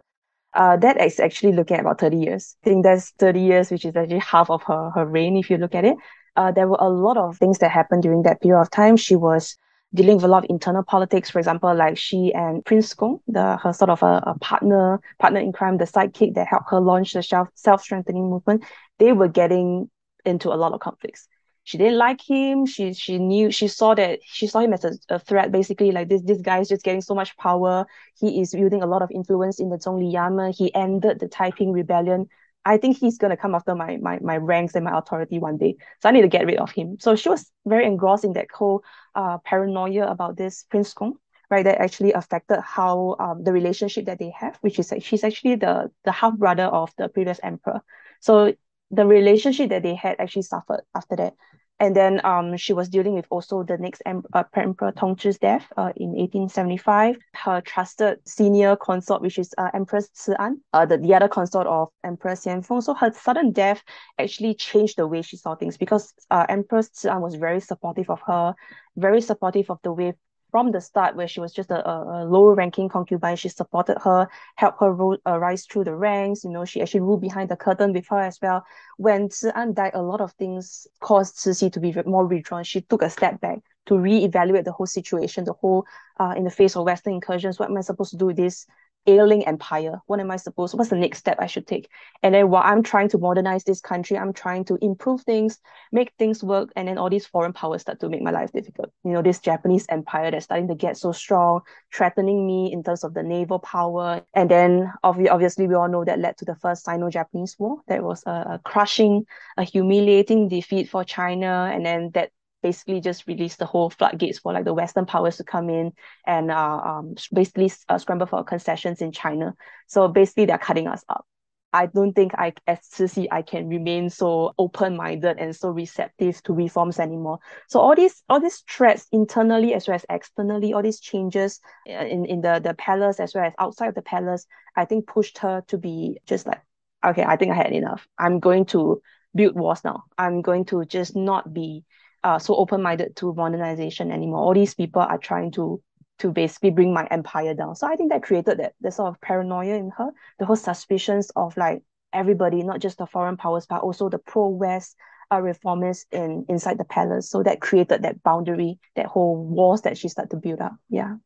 Uh, 0.52 0.76
that 0.76 1.00
is 1.00 1.20
actually 1.20 1.52
looking 1.52 1.76
at 1.76 1.80
about 1.80 2.00
30 2.00 2.16
years. 2.16 2.56
I 2.64 2.70
think 2.70 2.84
that's 2.84 3.10
30 3.18 3.40
years, 3.40 3.70
which 3.70 3.84
is 3.84 3.94
actually 3.94 4.18
half 4.18 4.50
of 4.50 4.62
her, 4.64 4.90
her 4.90 5.06
reign, 5.06 5.36
if 5.36 5.50
you 5.50 5.56
look 5.56 5.74
at 5.74 5.84
it. 5.84 5.96
Uh, 6.36 6.50
there 6.50 6.68
were 6.68 6.78
a 6.80 6.88
lot 6.88 7.16
of 7.16 7.36
things 7.38 7.58
that 7.58 7.70
happened 7.70 8.02
during 8.02 8.22
that 8.22 8.40
period 8.40 8.60
of 8.60 8.70
time. 8.70 8.96
She 8.96 9.16
was 9.16 9.56
dealing 9.94 10.16
with 10.16 10.24
a 10.24 10.28
lot 10.28 10.44
of 10.44 10.50
internal 10.50 10.82
politics. 10.82 11.30
For 11.30 11.38
example, 11.38 11.74
like 11.74 11.98
she 11.98 12.32
and 12.34 12.64
Prince 12.64 12.92
Gong, 12.94 13.20
the 13.28 13.56
her 13.58 13.72
sort 13.72 13.90
of 13.90 14.02
a, 14.02 14.22
a 14.26 14.38
partner, 14.40 15.00
partner 15.18 15.40
in 15.40 15.52
crime, 15.52 15.78
the 15.78 15.84
sidekick 15.84 16.34
that 16.34 16.46
helped 16.48 16.70
her 16.70 16.80
launch 16.80 17.12
the 17.12 17.22
self 17.22 17.48
self 17.54 17.82
strengthening 17.82 18.28
movement, 18.30 18.64
they 18.98 19.12
were 19.12 19.28
getting 19.28 19.90
into 20.24 20.52
a 20.52 20.56
lot 20.56 20.72
of 20.72 20.80
conflicts 20.80 21.28
she 21.64 21.78
didn't 21.78 21.98
like 21.98 22.20
him. 22.20 22.66
She 22.66 22.92
she 22.94 23.18
knew 23.18 23.50
she 23.50 23.68
saw 23.68 23.94
that 23.94 24.20
she 24.24 24.46
saw 24.46 24.60
him 24.60 24.72
as 24.72 24.84
a, 24.84 24.92
a 25.08 25.18
threat. 25.18 25.52
Basically, 25.52 25.92
like 25.92 26.08
this 26.08 26.22
this 26.22 26.40
guy 26.40 26.60
is 26.60 26.68
just 26.68 26.84
getting 26.84 27.00
so 27.02 27.14
much 27.14 27.36
power. 27.36 27.86
He 28.18 28.40
is 28.40 28.54
wielding 28.54 28.82
a 28.82 28.86
lot 28.86 29.02
of 29.02 29.10
influence 29.10 29.60
in 29.60 29.70
the 29.70 29.76
Zongli 29.76 30.12
Yamen. 30.12 30.54
He 30.56 30.74
ended 30.74 31.20
the 31.20 31.28
Taiping 31.28 31.72
Rebellion. 31.72 32.26
I 32.64 32.76
think 32.76 32.98
he's 32.98 33.18
gonna 33.18 33.36
come 33.36 33.54
after 33.54 33.74
my 33.74 33.96
my 33.98 34.18
my 34.20 34.36
ranks 34.36 34.74
and 34.74 34.84
my 34.84 34.96
authority 34.98 35.38
one 35.38 35.56
day. 35.58 35.76
So 36.02 36.08
I 36.08 36.12
need 36.12 36.22
to 36.22 36.28
get 36.28 36.46
rid 36.46 36.58
of 36.58 36.70
him. 36.70 36.96
So 37.00 37.14
she 37.16 37.28
was 37.28 37.50
very 37.66 37.86
engrossed 37.86 38.24
in 38.24 38.32
that 38.34 38.48
whole 38.52 38.82
uh 39.14 39.38
paranoia 39.38 40.06
about 40.10 40.36
this 40.36 40.64
Prince 40.70 40.92
Gong 40.94 41.14
right 41.50 41.64
that 41.64 41.80
actually 41.80 42.12
affected 42.12 42.60
how 42.60 43.16
um, 43.18 43.42
the 43.42 43.52
relationship 43.52 44.06
that 44.06 44.18
they 44.18 44.30
have 44.30 44.56
which 44.60 44.78
is 44.78 44.92
she's 45.00 45.24
actually 45.24 45.56
the 45.56 45.90
the 46.04 46.12
half 46.12 46.36
brother 46.36 46.64
of 46.64 46.92
the 46.96 47.08
previous 47.08 47.40
emperor 47.42 47.80
so 48.20 48.54
the 48.90 49.06
relationship 49.06 49.70
that 49.70 49.82
they 49.82 49.94
had 49.94 50.16
actually 50.18 50.42
suffered 50.42 50.82
after 50.94 51.16
that. 51.16 51.34
And 51.80 51.96
then 51.96 52.20
um, 52.26 52.58
she 52.58 52.74
was 52.74 52.90
dealing 52.90 53.14
with 53.14 53.26
also 53.30 53.62
the 53.62 53.78
next 53.78 54.02
em- 54.04 54.22
uh, 54.34 54.44
Emperor 54.54 54.92
Tongzhi's 54.92 55.38
death 55.38 55.66
uh, 55.78 55.92
in 55.96 56.10
1875. 56.10 57.16
Her 57.32 57.62
trusted 57.62 58.18
senior 58.26 58.76
consort, 58.76 59.22
which 59.22 59.38
is 59.38 59.54
uh, 59.56 59.70
Empress 59.72 60.10
Ci'an, 60.14 60.56
uh, 60.74 60.84
the, 60.84 60.98
the 60.98 61.14
other 61.14 61.28
consort 61.28 61.66
of 61.66 61.88
Emperor 62.04 62.32
Xianfeng. 62.32 62.82
So 62.82 62.92
her 62.92 63.10
sudden 63.14 63.52
death 63.52 63.82
actually 64.18 64.54
changed 64.54 64.98
the 64.98 65.06
way 65.06 65.22
she 65.22 65.38
saw 65.38 65.54
things 65.54 65.78
because 65.78 66.12
uh, 66.30 66.44
Empress 66.50 66.90
Ci'an 66.90 67.22
was 67.22 67.36
very 67.36 67.60
supportive 67.60 68.10
of 68.10 68.20
her, 68.26 68.54
very 68.96 69.22
supportive 69.22 69.70
of 69.70 69.78
the 69.82 69.92
way 69.92 70.12
from 70.50 70.72
the 70.72 70.80
start, 70.80 71.16
where 71.16 71.28
she 71.28 71.40
was 71.40 71.52
just 71.52 71.70
a, 71.70 71.88
a, 71.88 72.24
lower 72.24 72.54
ranking 72.54 72.88
concubine, 72.88 73.36
she 73.36 73.48
supported 73.48 73.98
her, 74.02 74.28
helped 74.56 74.80
her 74.80 74.92
ro- 74.92 75.16
uh, 75.26 75.38
rise 75.38 75.66
through 75.66 75.84
the 75.84 75.94
ranks. 75.94 76.44
You 76.44 76.50
know, 76.50 76.64
she 76.64 76.82
actually 76.82 77.00
ruled 77.00 77.20
behind 77.20 77.48
the 77.48 77.56
curtain 77.56 77.92
with 77.92 78.06
her 78.08 78.20
as 78.20 78.38
well. 78.40 78.64
When 78.96 79.28
An 79.54 79.74
died, 79.74 79.92
a 79.94 80.02
lot 80.02 80.20
of 80.20 80.32
things 80.32 80.86
caused 81.00 81.36
Cixi 81.36 81.72
to 81.72 81.80
be 81.80 81.94
more 82.06 82.26
withdrawn. 82.26 82.64
She 82.64 82.80
took 82.82 83.02
a 83.02 83.10
step 83.10 83.40
back 83.40 83.58
to 83.86 83.94
reevaluate 83.94 84.64
the 84.64 84.72
whole 84.72 84.86
situation, 84.86 85.44
the 85.44 85.52
whole 85.52 85.86
uh, 86.18 86.34
in 86.36 86.44
the 86.44 86.50
face 86.50 86.76
of 86.76 86.84
Western 86.84 87.14
incursions. 87.14 87.58
What 87.58 87.70
am 87.70 87.76
I 87.76 87.80
supposed 87.80 88.10
to 88.10 88.16
do 88.16 88.26
with 88.26 88.36
this? 88.36 88.66
Ailing 89.06 89.46
empire. 89.46 90.00
What 90.06 90.20
am 90.20 90.30
I 90.30 90.36
supposed? 90.36 90.76
What's 90.76 90.90
the 90.90 90.96
next 90.96 91.18
step 91.18 91.38
I 91.40 91.46
should 91.46 91.66
take? 91.66 91.88
And 92.22 92.34
then 92.34 92.50
while 92.50 92.62
I'm 92.64 92.82
trying 92.82 93.08
to 93.10 93.18
modernize 93.18 93.64
this 93.64 93.80
country, 93.80 94.18
I'm 94.18 94.32
trying 94.32 94.64
to 94.66 94.78
improve 94.82 95.22
things, 95.22 95.58
make 95.90 96.12
things 96.18 96.44
work, 96.44 96.70
and 96.76 96.86
then 96.86 96.98
all 96.98 97.10
these 97.10 97.26
foreign 97.26 97.52
powers 97.52 97.80
start 97.82 98.00
to 98.00 98.08
make 98.08 98.22
my 98.22 98.30
life 98.30 98.52
difficult. 98.52 98.92
You 99.04 99.12
know, 99.12 99.22
this 99.22 99.40
Japanese 99.40 99.86
empire 99.88 100.30
that's 100.30 100.44
starting 100.44 100.68
to 100.68 100.74
get 100.74 100.96
so 100.96 101.12
strong, 101.12 101.60
threatening 101.92 102.46
me 102.46 102.72
in 102.72 102.82
terms 102.82 103.04
of 103.04 103.14
the 103.14 103.22
naval 103.22 103.58
power. 103.58 104.22
And 104.34 104.50
then 104.50 104.92
obviously 105.02 105.66
we 105.66 105.74
all 105.74 105.88
know 105.88 106.04
that 106.04 106.18
led 106.18 106.36
to 106.38 106.44
the 106.44 106.54
first 106.56 106.84
Sino-Japanese 106.84 107.56
War. 107.58 107.78
That 107.88 108.02
was 108.02 108.22
a, 108.26 108.30
a 108.30 108.60
crushing, 108.64 109.24
a 109.56 109.64
humiliating 109.64 110.48
defeat 110.48 110.88
for 110.88 111.04
China, 111.04 111.70
and 111.72 111.84
then 111.84 112.10
that 112.14 112.30
basically 112.62 113.00
just 113.00 113.26
released 113.26 113.58
the 113.58 113.66
whole 113.66 113.90
floodgates 113.90 114.38
for 114.38 114.52
like 114.52 114.64
the 114.64 114.74
Western 114.74 115.06
powers 115.06 115.36
to 115.36 115.44
come 115.44 115.70
in 115.70 115.92
and 116.26 116.50
uh, 116.50 116.80
um, 116.84 117.14
basically 117.32 117.72
uh, 117.88 117.98
scramble 117.98 118.26
for 118.26 118.44
concessions 118.44 119.00
in 119.00 119.12
China. 119.12 119.54
So 119.86 120.08
basically, 120.08 120.46
they're 120.46 120.58
cutting 120.58 120.88
us 120.88 121.04
up. 121.08 121.24
I 121.72 121.86
don't 121.86 122.12
think 122.12 122.32
I, 122.34 122.52
as 122.66 122.80
Cixi, 122.80 123.28
I 123.30 123.42
can 123.42 123.68
remain 123.68 124.10
so 124.10 124.54
open-minded 124.58 125.38
and 125.38 125.54
so 125.54 125.70
receptive 125.70 126.42
to 126.42 126.52
reforms 126.52 126.98
anymore. 126.98 127.38
So 127.68 127.78
all 127.78 127.94
these, 127.94 128.22
all 128.28 128.40
these 128.40 128.64
threats 128.68 129.06
internally 129.12 129.74
as 129.74 129.86
well 129.86 129.94
as 129.94 130.04
externally, 130.10 130.72
all 130.72 130.82
these 130.82 131.00
changes 131.00 131.60
uh, 131.88 132.04
in, 132.04 132.24
in 132.24 132.40
the, 132.40 132.60
the 132.62 132.74
palace 132.74 133.20
as 133.20 133.34
well 133.34 133.44
as 133.44 133.52
outside 133.58 133.94
the 133.94 134.02
palace, 134.02 134.46
I 134.74 134.84
think 134.84 135.06
pushed 135.06 135.38
her 135.38 135.62
to 135.68 135.78
be 135.78 136.18
just 136.26 136.46
like, 136.46 136.60
okay, 137.06 137.22
I 137.22 137.36
think 137.36 137.52
I 137.52 137.56
had 137.56 137.72
enough. 137.72 138.06
I'm 138.18 138.40
going 138.40 138.64
to 138.66 139.00
build 139.34 139.54
walls 139.54 139.84
now. 139.84 140.04
I'm 140.18 140.42
going 140.42 140.64
to 140.66 140.84
just 140.84 141.14
not 141.14 141.54
be 141.54 141.84
uh, 142.24 142.38
so 142.38 142.54
open-minded 142.56 143.16
to 143.16 143.34
modernization 143.34 144.10
anymore. 144.10 144.40
All 144.40 144.54
these 144.54 144.74
people 144.74 145.02
are 145.02 145.18
trying 145.18 145.52
to 145.52 145.82
to 146.18 146.30
basically 146.30 146.70
bring 146.70 146.92
my 146.92 147.06
empire 147.10 147.54
down. 147.54 147.74
So 147.74 147.86
I 147.86 147.96
think 147.96 148.10
that 148.10 148.22
created 148.22 148.58
that, 148.58 148.74
that 148.82 148.92
sort 148.92 149.08
of 149.08 149.20
paranoia 149.22 149.76
in 149.76 149.90
her, 149.96 150.10
the 150.38 150.44
whole 150.44 150.54
suspicions 150.54 151.30
of 151.34 151.56
like 151.56 151.82
everybody, 152.12 152.62
not 152.62 152.80
just 152.80 152.98
the 152.98 153.06
foreign 153.06 153.38
powers, 153.38 153.66
but 153.66 153.80
also 153.80 154.10
the 154.10 154.18
pro-West 154.18 154.96
uh, 155.30 155.36
reformists 155.36 156.04
in 156.12 156.44
inside 156.50 156.76
the 156.76 156.84
palace. 156.84 157.30
So 157.30 157.42
that 157.42 157.62
created 157.62 158.02
that 158.02 158.22
boundary, 158.22 158.78
that 158.96 159.06
whole 159.06 159.36
walls 159.42 159.80
that 159.82 159.96
she 159.96 160.08
started 160.08 160.30
to 160.32 160.36
build 160.36 160.60
up. 160.60 160.74
Yeah. 160.90 161.16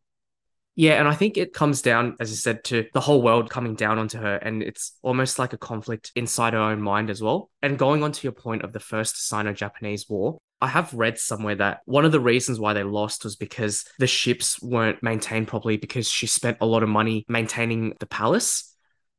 Yeah, 0.76 0.98
and 0.98 1.08
I 1.08 1.14
think 1.14 1.36
it 1.36 1.52
comes 1.52 1.82
down, 1.82 2.16
as 2.18 2.32
I 2.32 2.34
said, 2.34 2.64
to 2.64 2.86
the 2.92 3.00
whole 3.00 3.22
world 3.22 3.48
coming 3.48 3.76
down 3.76 3.98
onto 3.98 4.18
her, 4.18 4.34
and 4.36 4.60
it's 4.60 4.98
almost 5.02 5.38
like 5.38 5.52
a 5.52 5.58
conflict 5.58 6.10
inside 6.16 6.52
her 6.52 6.58
own 6.58 6.82
mind 6.82 7.10
as 7.10 7.22
well. 7.22 7.50
And 7.62 7.78
going 7.78 8.02
on 8.02 8.10
to 8.10 8.22
your 8.24 8.32
point 8.32 8.62
of 8.62 8.72
the 8.72 8.80
first 8.80 9.28
Sino-Japanese 9.28 10.08
War, 10.08 10.38
I 10.60 10.68
have 10.68 10.94
read 10.94 11.18
somewhere 11.18 11.56
that 11.56 11.80
one 11.84 12.04
of 12.04 12.12
the 12.12 12.20
reasons 12.20 12.58
why 12.58 12.72
they 12.72 12.84
lost 12.84 13.24
was 13.24 13.36
because 13.36 13.84
the 13.98 14.06
ships 14.06 14.62
weren't 14.62 15.02
maintained 15.02 15.48
properly 15.48 15.76
because 15.76 16.08
she 16.08 16.26
spent 16.26 16.58
a 16.60 16.66
lot 16.66 16.82
of 16.82 16.88
money 16.88 17.24
maintaining 17.28 17.94
the 18.00 18.06
palace. 18.06 18.74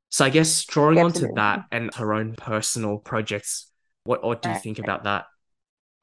So 0.09 0.25
I 0.25 0.29
guess 0.29 0.65
drawing 0.65 0.99
Absolutely. 0.99 1.29
onto 1.29 1.35
that 1.35 1.65
and 1.71 1.93
her 1.95 2.13
own 2.13 2.35
personal 2.35 2.97
projects, 2.97 3.71
what, 4.05 4.23
what 4.23 4.41
do 4.41 4.49
you 4.49 4.55
think 4.55 4.79
about 4.79 5.03
that? 5.03 5.25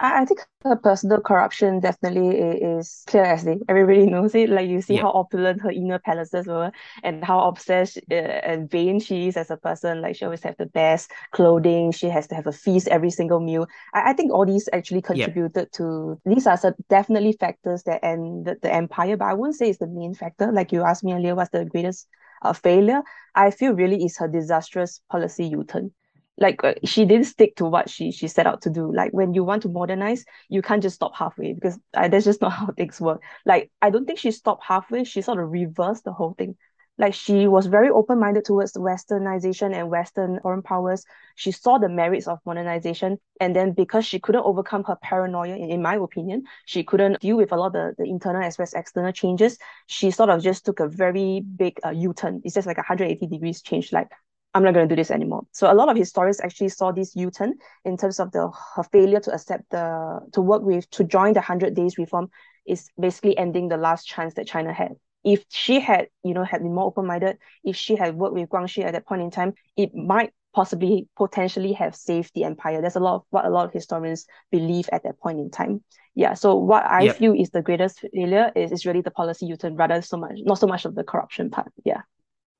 I, 0.02 0.22
I 0.22 0.24
think 0.24 0.40
her 0.64 0.76
personal 0.76 1.20
corruption 1.20 1.80
definitely 1.80 2.36
is 2.36 3.04
clear 3.06 3.24
as 3.24 3.44
day. 3.44 3.58
Everybody 3.68 4.06
knows 4.10 4.34
it. 4.34 4.50
Like 4.50 4.68
you 4.68 4.82
see 4.82 4.96
yeah. 4.96 5.02
how 5.02 5.12
opulent 5.12 5.62
her 5.62 5.70
inner 5.70 6.00
palaces 6.00 6.46
were, 6.46 6.72
and 7.02 7.24
how 7.24 7.46
obsessed 7.48 7.98
uh, 8.10 8.14
and 8.14 8.68
vain 8.68 8.98
she 9.00 9.28
is 9.28 9.36
as 9.36 9.50
a 9.50 9.56
person. 9.56 10.02
Like 10.02 10.16
she 10.16 10.24
always 10.24 10.42
have 10.42 10.56
the 10.58 10.66
best 10.66 11.12
clothing. 11.30 11.92
She 11.92 12.08
has 12.08 12.26
to 12.28 12.34
have 12.34 12.46
a 12.46 12.52
feast 12.52 12.88
every 12.88 13.10
single 13.10 13.40
meal. 13.40 13.66
I, 13.94 14.10
I 14.10 14.12
think 14.12 14.32
all 14.32 14.44
these 14.44 14.68
actually 14.72 15.02
contributed 15.02 15.68
yeah. 15.72 15.78
to. 15.78 16.20
These 16.26 16.46
are 16.46 16.56
some 16.56 16.74
definitely 16.90 17.32
factors 17.32 17.84
that 17.84 18.04
end 18.04 18.46
the, 18.46 18.58
the 18.60 18.74
empire, 18.74 19.16
but 19.16 19.26
I 19.26 19.34
wouldn't 19.34 19.56
say 19.56 19.70
it's 19.70 19.78
the 19.78 19.86
main 19.86 20.14
factor. 20.14 20.50
Like 20.52 20.72
you 20.72 20.82
asked 20.82 21.04
me 21.04 21.14
earlier, 21.14 21.36
what's 21.36 21.50
the 21.50 21.64
greatest 21.64 22.08
uh, 22.42 22.52
failure? 22.52 23.02
I 23.34 23.52
feel 23.52 23.72
really 23.72 24.04
is 24.04 24.18
her 24.18 24.28
disastrous 24.28 25.00
policy 25.08 25.46
U-turn 25.46 25.92
like 26.38 26.62
uh, 26.64 26.74
she 26.84 27.04
didn't 27.04 27.26
stick 27.26 27.56
to 27.56 27.64
what 27.66 27.88
she 27.90 28.10
she 28.10 28.28
set 28.28 28.46
out 28.46 28.62
to 28.62 28.70
do. 28.70 28.92
Like 28.94 29.12
when 29.12 29.34
you 29.34 29.44
want 29.44 29.62
to 29.62 29.68
modernize 29.68 30.24
you 30.48 30.62
can't 30.62 30.82
just 30.82 30.96
stop 30.96 31.14
halfway 31.14 31.52
because 31.52 31.78
uh, 31.94 32.08
that's 32.08 32.24
just 32.24 32.40
not 32.40 32.52
how 32.58 32.66
things 32.76 33.00
work. 33.00 33.22
Like 33.46 33.70
i 33.80 33.90
don't 33.90 34.06
think 34.06 34.18
she 34.18 34.30
stopped 34.30 34.64
halfway. 34.64 35.04
She 35.04 35.22
sort 35.22 35.38
of 35.38 35.50
reversed 35.50 36.04
the 36.04 36.12
whole 36.12 36.34
thing. 36.34 36.56
Like 36.98 37.14
she 37.14 37.48
was 37.48 37.66
very 37.66 37.88
open-minded 37.88 38.44
towards 38.44 38.74
westernization 38.74 39.74
and 39.74 39.88
western 39.88 40.38
foreign 40.40 40.62
powers. 40.62 41.04
She 41.36 41.50
saw 41.50 41.78
the 41.78 41.88
merits 41.88 42.28
of 42.28 42.38
modernization. 42.44 43.18
And 43.40 43.56
then 43.56 43.72
because 43.72 44.04
she 44.04 44.20
couldn't 44.20 44.44
overcome 44.44 44.84
her 44.84 44.96
paranoia 45.02 45.56
in, 45.56 45.82
my 45.82 45.96
opinion 45.96 46.44
she 46.66 46.84
couldn't 46.84 47.20
deal 47.20 47.36
with 47.36 47.50
a 47.52 47.56
lot 47.56 47.68
of 47.68 47.72
the, 47.72 47.94
the 47.98 48.04
internal 48.04 48.42
as 48.42 48.58
well 48.58 48.64
as 48.64 48.74
external 48.74 49.10
changes 49.12 49.58
she 49.86 50.10
sort 50.10 50.28
of 50.30 50.42
just 50.42 50.64
took 50.64 50.80
a 50.80 50.88
very 50.88 51.40
big 51.40 51.78
uh, 51.84 51.90
u-turn. 51.90 52.40
It's 52.44 52.54
just 52.54 52.66
like 52.66 52.78
a 52.78 52.80
180 52.86 53.26
degrees 53.26 53.62
change. 53.62 53.92
Like 53.92 54.10
I'm 54.54 54.62
not 54.62 54.74
going 54.74 54.88
to 54.88 54.94
do 54.94 55.00
this 55.00 55.10
anymore. 55.10 55.44
So 55.52 55.72
a 55.72 55.74
lot 55.74 55.88
of 55.88 55.96
historians 55.96 56.40
actually 56.40 56.68
saw 56.68 56.92
this 56.92 57.16
U-turn 57.16 57.54
in 57.84 57.96
terms 57.96 58.20
of 58.20 58.32
the 58.32 58.50
her 58.76 58.82
failure 58.82 59.20
to 59.20 59.32
accept 59.32 59.70
the 59.70 60.20
to 60.32 60.42
work 60.42 60.62
with 60.62 60.88
to 60.90 61.04
join 61.04 61.32
the 61.32 61.40
hundred 61.40 61.74
days 61.74 61.96
reform 61.96 62.28
is 62.66 62.88
basically 63.00 63.36
ending 63.36 63.68
the 63.68 63.76
last 63.76 64.06
chance 64.06 64.34
that 64.34 64.46
China 64.46 64.72
had. 64.72 64.92
If 65.24 65.44
she 65.48 65.80
had, 65.80 66.08
you 66.24 66.34
know, 66.34 66.44
had 66.44 66.62
been 66.62 66.74
more 66.74 66.86
open-minded, 66.86 67.38
if 67.64 67.76
she 67.76 67.96
had 67.96 68.16
worked 68.16 68.34
with 68.34 68.48
Guangxu 68.48 68.84
at 68.84 68.92
that 68.92 69.06
point 69.06 69.22
in 69.22 69.30
time, 69.30 69.54
it 69.76 69.94
might 69.94 70.32
possibly 70.52 71.08
potentially 71.16 71.72
have 71.72 71.96
saved 71.96 72.32
the 72.34 72.44
empire. 72.44 72.80
There's 72.80 72.96
a 72.96 73.00
lot 73.00 73.14
of 73.14 73.22
what 73.30 73.44
a 73.44 73.50
lot 73.50 73.64
of 73.64 73.72
historians 73.72 74.26
believe 74.50 74.88
at 74.92 75.04
that 75.04 75.18
point 75.18 75.38
in 75.38 75.50
time. 75.50 75.82
Yeah. 76.14 76.34
So 76.34 76.56
what 76.56 76.84
I 76.84 77.02
yep. 77.02 77.16
feel 77.16 77.32
is 77.32 77.50
the 77.50 77.62
greatest 77.62 78.04
failure 78.12 78.52
is, 78.54 78.70
is 78.70 78.84
really 78.84 79.00
the 79.00 79.10
policy 79.10 79.46
U-turn 79.46 79.76
rather 79.76 80.02
so 80.02 80.18
much 80.18 80.34
not 80.36 80.58
so 80.58 80.66
much 80.66 80.84
of 80.84 80.94
the 80.94 81.04
corruption 81.04 81.50
part. 81.50 81.72
Yeah. 81.84 82.02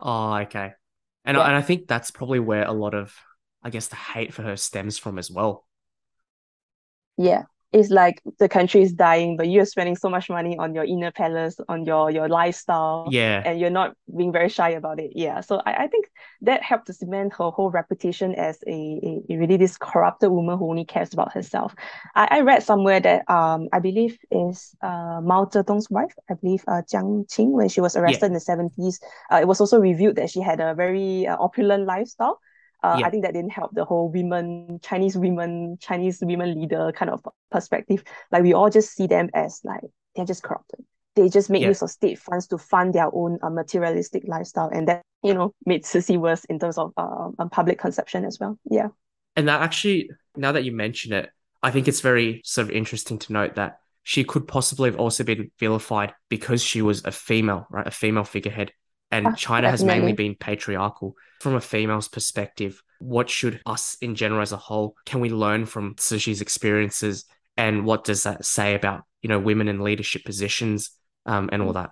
Oh, 0.01 0.35
okay. 0.35 0.73
And, 1.25 1.37
yeah. 1.37 1.43
I, 1.43 1.47
and 1.49 1.57
I 1.57 1.63
think 1.63 1.87
that's 1.87 2.11
probably 2.11 2.41
where 2.41 2.65
a 2.65 2.73
lot 2.73 2.95
of, 2.95 3.15
I 3.63 3.71
guess, 3.71 3.89
the 3.89 3.97
hate 3.97 4.35
for 4.35 4.43
her 4.43 4.57
stems 4.57 4.99
from 4.99 5.19
as 5.19 5.31
well. 5.31 5.67
Yeah 7.17 7.45
it's 7.73 7.91
like 7.91 8.23
the 8.39 8.49
country 8.49 8.83
is 8.83 8.93
dying, 8.93 9.37
but 9.37 9.49
you're 9.49 9.65
spending 9.65 9.97
so 9.97 10.11
much 10.11 10.29
money 10.29 10.59
on 10.59 10.75
your 10.75 10.85
inner 10.85 11.11
palace, 11.11 11.57
on 11.69 11.87
your 11.87 12.11
your 12.11 12.29
lifestyle. 12.29 13.09
Yeah. 13.11 13.43
And 13.45 13.59
you're 13.59 13.71
not 13.71 13.97
being 14.15 14.31
very 14.31 14.51
shy 14.51 14.71
about 14.71 15.01
it. 15.01 15.13
Yeah. 15.15 15.41
So 15.41 15.63
I, 15.65 15.85
I 15.85 15.87
think 15.87 16.11
that 16.43 16.63
helped 16.63 16.87
to 16.89 16.93
cement 16.93 17.33
her 17.39 17.51
whole 17.51 17.71
reputation 17.71 18.35
as 18.35 18.59
a, 18.67 19.23
a, 19.31 19.37
really 19.37 19.57
this 19.57 19.79
corrupted 19.79 20.31
woman 20.31 20.59
who 20.59 20.69
only 20.69 20.85
cares 20.85 21.15
about 21.15 21.33
herself. 21.33 21.75
I, 22.15 22.29
I 22.31 22.41
read 22.41 22.63
somewhere 22.63 23.01
that 23.01 23.29
um 23.31 23.69
I 23.73 23.79
believe 23.79 24.19
is 24.31 24.77
uh 24.83 25.21
Mao 25.23 25.47
Zedong's 25.47 25.89
wife, 25.91 26.15
I 26.31 26.35
believe 26.35 26.63
uh 26.69 26.83
Jiang 26.83 27.27
Qing, 27.29 27.53
when 27.53 27.71
she 27.71 27.81
was 27.81 27.97
arrested 27.97 28.23
yeah. 28.23 28.27
in 28.27 28.33
the 28.35 28.73
70s, 28.79 29.01
uh, 29.33 29.41
it 29.41 29.49
was 29.49 29.61
also 29.61 29.79
revealed 29.79 30.17
that 30.17 30.31
she 30.31 30.41
had 30.41 30.61
a 30.61 30.75
very 30.75 31.27
uh, 31.27 31.37
opulent 31.41 31.87
lifestyle 31.87 32.39
uh, 32.83 32.97
yeah. 32.99 33.07
I 33.07 33.11
think 33.11 33.25
that 33.25 33.35
didn't 33.35 33.53
help 33.53 33.73
the 33.75 33.85
whole 33.85 34.09
women, 34.09 34.81
Chinese 34.83 35.17
women, 35.17 35.79
Chinese 35.81 36.19
women 36.21 36.61
leader 36.61 36.93
kind 36.93 37.11
of 37.11 37.25
perspective. 37.51 38.03
Like 38.31 38.43
we 38.43 38.55
all 38.55 38.71
just 38.71 38.95
see 38.95 39.07
them 39.07 39.31
as 39.35 39.61
like 39.65 39.81
they're 40.17 40.25
just 40.25 40.43
corrupted. 40.43 40.85
They 41.15 41.29
just 41.29 41.51
make 41.51 41.63
yeah. 41.63 41.69
use 41.69 41.83
of 41.83 41.91
state 41.91 42.19
funds 42.19 42.47
to 42.49 42.59
fund 42.59 42.95
their 42.95 43.15
own 43.15 43.39
uh, 43.43 43.51
materialistic 43.51 44.25
lifestyle, 44.27 44.69
and 44.73 44.89
that 44.89 45.03
you 45.23 45.35
know 45.35 45.55
made 45.65 45.85
Cixi 45.85 46.19
worse 46.19 46.45
in 46.47 46.59
terms 46.59 46.79
of 46.79 46.93
uh, 46.97 47.29
um, 47.39 47.51
public 47.51 47.79
conception 47.79 48.25
as 48.25 48.39
well. 48.41 48.59
Yeah. 48.69 48.89
And 49.37 49.49
that 49.49 49.63
actually, 49.63 50.11
now 50.37 50.53
that 50.53 50.65
you 50.65 50.73
mention 50.73 51.13
it, 51.13 51.31
I 51.63 51.71
think 51.71 51.89
it's 51.89 52.01
very 52.01 52.43
sort 52.45 52.69
of 52.69 52.75
interesting 52.75 53.19
to 53.21 53.33
note 53.33 53.55
that 53.55 53.79
she 54.03 54.25
could 54.25 54.49
possibly 54.49 54.91
have 54.91 54.99
also 54.99 55.23
been 55.23 55.51
vilified 55.59 56.13
because 56.29 56.63
she 56.63 56.83
was 56.83 57.05
a 57.05 57.13
female, 57.13 57.67
right? 57.71 57.87
A 57.87 57.93
female 57.93 58.25
figurehead 58.25 58.73
and 59.13 59.37
China 59.37 59.71
has 59.71 59.85
mainly 59.85 60.13
been 60.13 60.35
patriarchal. 60.35 61.15
From 61.41 61.55
a 61.55 61.61
female's 61.61 62.09
perspective, 62.09 62.83
what 62.99 63.29
should 63.29 63.61
us 63.67 63.97
in 64.01 64.15
general 64.15 64.43
as 64.43 64.53
a 64.53 64.57
whole 64.57 64.95
can 65.07 65.21
we 65.21 65.29
learn 65.29 65.67
from 65.67 65.95
Cixi's 65.97 66.41
experiences, 66.41 67.25
and 67.57 67.85
what 67.85 68.05
does 68.05 68.23
that 68.25 68.45
say 68.45 68.75
about 68.75 69.03
you 69.21 69.29
know 69.29 69.39
women 69.39 69.69
in 69.69 69.81
leadership 69.81 70.25
positions 70.25 70.91
um, 71.27 71.51
and 71.53 71.63
all 71.63 71.73
that? 71.75 71.91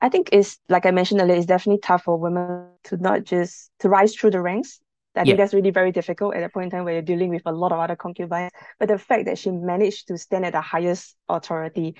I 0.00 0.08
think 0.08 0.30
it's 0.32 0.58
like 0.68 0.86
I 0.86 0.90
mentioned 0.90 1.20
earlier, 1.20 1.36
it's 1.36 1.46
definitely 1.46 1.80
tough 1.80 2.04
for 2.04 2.16
women 2.16 2.68
to 2.84 2.96
not 2.96 3.24
just 3.24 3.70
to 3.80 3.88
rise 3.88 4.14
through 4.14 4.32
the 4.32 4.40
ranks. 4.40 4.80
I 5.16 5.22
think 5.22 5.30
yeah. 5.30 5.36
that's 5.36 5.54
really 5.54 5.70
very 5.70 5.90
difficult 5.90 6.36
at 6.36 6.44
a 6.44 6.48
point 6.48 6.64
in 6.64 6.70
time 6.70 6.84
where 6.84 6.94
you're 6.94 7.02
dealing 7.02 7.30
with 7.30 7.42
a 7.46 7.52
lot 7.52 7.72
of 7.72 7.80
other 7.80 7.96
concubines. 7.96 8.52
But 8.78 8.88
the 8.88 8.98
fact 8.98 9.24
that 9.24 9.38
she 9.38 9.50
managed 9.50 10.08
to 10.08 10.18
stand 10.18 10.44
at 10.44 10.52
the 10.52 10.60
highest 10.60 11.16
authority 11.28 11.96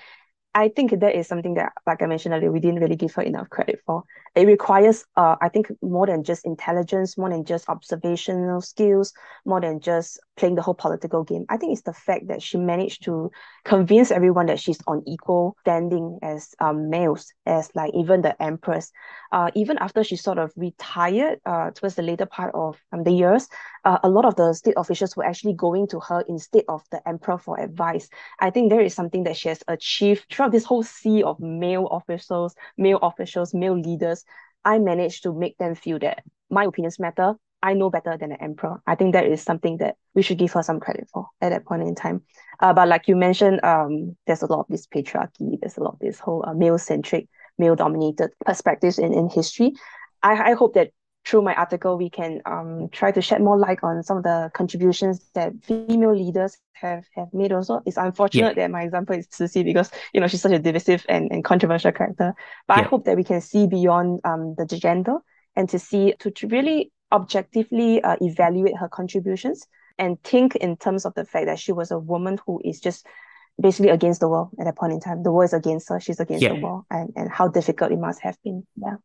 I 0.55 0.69
think 0.69 0.99
that 0.99 1.15
is 1.15 1.29
something 1.29 1.55
that, 1.55 1.73
like 1.87 2.03
I 2.03 2.07
mentioned 2.07 2.35
earlier, 2.35 2.51
we 2.51 2.59
didn't 2.59 2.81
really 2.81 2.97
give 2.97 3.15
her 3.15 3.23
enough 3.23 3.49
credit 3.51 3.81
for. 3.87 4.03
It 4.35 4.47
requires, 4.47 5.05
uh, 5.17 5.37
I 5.41 5.49
think, 5.49 5.71
more 5.83 6.07
than 6.07 6.25
just 6.25 6.47
intelligence, 6.47 7.19
more 7.19 7.31
than 7.31 7.45
just 7.45 7.69
observational 7.69 8.61
skills, 8.61 9.13
more 9.45 9.61
than 9.61 9.81
just 9.81 10.21
playing 10.37 10.55
the 10.55 10.63
whole 10.63 10.75
political 10.75 11.25
game. 11.25 11.45
I 11.49 11.57
think 11.57 11.73
it's 11.73 11.83
the 11.83 11.93
fact 11.93 12.29
that 12.29 12.43
she 12.43 12.57
managed 12.57 13.05
to 13.05 13.31
convince 13.65 14.11
everyone 14.11 14.47
that 14.47 14.61
she's 14.61 14.79
on 14.87 15.03
equal 15.07 15.57
standing 15.61 16.19
as 16.23 16.55
um, 16.61 16.89
males, 16.89 17.33
as 17.47 17.71
like 17.75 17.93
even 17.95 18.23
the 18.23 18.41
empress. 18.43 18.91
Uh, 19.33 19.51
even 19.55 19.77
after 19.79 20.03
she 20.03 20.17
sort 20.17 20.39
of 20.39 20.53
retired 20.57 21.41
uh, 21.45 21.71
towards 21.73 21.97
the 21.97 22.03
later 22.03 22.27
part 22.27 22.55
of 22.55 22.79
um, 22.93 23.03
the 23.05 23.13
years, 23.13 23.49
uh, 23.85 23.99
a 24.03 24.09
lot 24.09 24.25
of 24.25 24.37
the 24.37 24.53
state 24.53 24.75
officials 24.77 25.17
were 25.17 25.25
actually 25.27 25.55
going 25.55 25.87
to 25.89 26.01
her 26.01 26.25
instead 26.29 26.65
of 26.69 26.83
the 26.91 27.07
emperor 27.09 27.39
for 27.39 27.59
advice. 27.61 28.09
I 28.41 28.51
think 28.51 28.71
there 28.71 28.81
is 28.81 28.95
something 28.95 29.25
that 29.25 29.37
she 29.37 29.49
has 29.49 29.63
achieved 29.69 30.29
throughout 30.39 30.53
this 30.53 30.65
whole 30.65 30.85
sea 30.85 31.25
of 31.25 31.41
male 31.41 31.89
officials, 31.89 32.55
male 32.77 32.99
officials, 33.03 33.53
male 33.53 33.77
leaders. 33.77 34.25
I 34.65 34.79
managed 34.79 35.25
to 35.25 35.33
make 35.33 35.59
them 35.59 35.75
feel 35.75 35.99
that 35.99 36.23
my 36.49 36.65
opinions 36.65 37.01
matter. 37.01 37.35
I 37.61 37.75
know 37.75 37.91
better 37.91 38.17
than 38.17 38.31
the 38.31 38.41
emperor. 38.41 38.81
I 38.87 38.95
think 38.95 39.15
that 39.15 39.27
is 39.27 39.43
something 39.43 39.79
that 39.79 39.97
we 40.15 40.23
should 40.23 40.39
give 40.39 40.53
her 40.53 40.63
some 40.63 40.79
credit 40.79 41.09
for 41.13 41.27
at 41.41 41.49
that 41.49 41.65
point 41.65 41.83
in 41.83 41.97
time. 41.97 42.23
Uh, 42.61 42.73
but 42.73 42.87
like 42.87 43.09
you 43.09 43.17
mentioned, 43.17 43.65
um, 43.65 44.17
there's 44.29 44.43
a 44.43 44.47
lot 44.47 44.61
of 44.61 44.67
this 44.69 44.87
patriarchy. 44.87 45.59
There's 45.61 45.77
a 45.77 45.83
lot 45.83 45.95
of 45.95 45.99
this 45.99 46.21
whole 46.21 46.45
uh, 46.47 46.55
male-centric, 46.55 47.29
male-dominated 47.59 48.31
perspectives 48.47 49.01
in, 49.01 49.13
in 49.13 49.29
history. 49.29 49.73
I, 50.23 50.51
I 50.51 50.55
hope 50.55 50.75
that 50.75 50.93
through 51.29 51.43
my 51.43 51.55
article, 51.55 51.99
we 51.99 52.09
can 52.09 52.41
um, 52.47 52.89
try 52.91 53.13
to 53.13 53.21
shed 53.21 53.43
more 53.43 53.59
light 53.59 53.79
on 53.83 54.03
some 54.03 54.17
of 54.17 54.23
the 54.23 54.51
contributions 54.55 55.29
that 55.35 55.53
female 55.63 56.17
leaders 56.17 56.57
have, 56.73 57.05
have 57.15 57.29
made 57.35 57.53
also. 57.53 57.83
It's 57.85 57.99
unfortunate 57.99 58.57
yeah. 58.57 58.63
that 58.63 58.71
my 58.71 58.83
example 58.83 59.15
is 59.15 59.27
Cixi 59.29 59.63
because, 59.63 59.91
you 60.15 60.21
know, 60.21 60.27
she's 60.27 60.41
such 60.41 60.53
a 60.53 60.59
divisive 60.59 61.05
and, 61.07 61.31
and 61.31 61.45
controversial 61.45 61.93
character. 61.93 62.35
But 62.67 62.79
yeah. 62.79 62.85
I 62.85 62.87
hope 62.87 63.05
that 63.05 63.17
we 63.17 63.25
can 63.25 63.43
see 63.43 63.67
beyond 63.67 64.21
um, 64.25 64.55
the 64.57 64.65
gender 64.65 65.19
and 65.55 65.69
to 65.69 65.79
see, 65.79 66.15
to, 66.21 66.31
to 66.31 66.49
really 66.49 66.93
objectively 67.13 68.03
uh, 68.03 68.17
evaluate 68.23 68.79
her 68.79 68.89
contributions 68.89 69.67
and 69.99 70.23
think 70.23 70.57
in 70.57 70.79
terms 70.79 71.05
of 71.05 71.13
the 71.15 71.27
fact 71.27 71.47
that 71.47 71.59
she 71.59 71.73
was 71.73 71.91
a 71.91 71.99
woman 71.99 72.39
who 72.47 72.63
is 72.65 72.81
just 72.81 73.07
basically 73.61 73.91
against 73.91 74.21
the 74.21 74.29
world 74.29 74.49
at 74.59 74.65
that 74.65 74.77
point 74.77 74.95
in 74.95 75.01
time. 75.01 75.23
The 75.23 75.33
world 75.33 75.51
is 75.51 75.53
against 75.53 75.91
her, 75.91 76.01
she's 76.01 76.21
against 76.21 76.43
yeah. 76.43 76.55
the 76.55 76.61
world, 76.61 76.85
and, 76.91 77.13
and 77.17 77.31
how 77.31 77.49
difficult 77.49 77.93
it 77.93 77.99
must 77.99 78.23
have 78.23 78.39
been. 78.43 78.67
Yeah. 78.77 78.97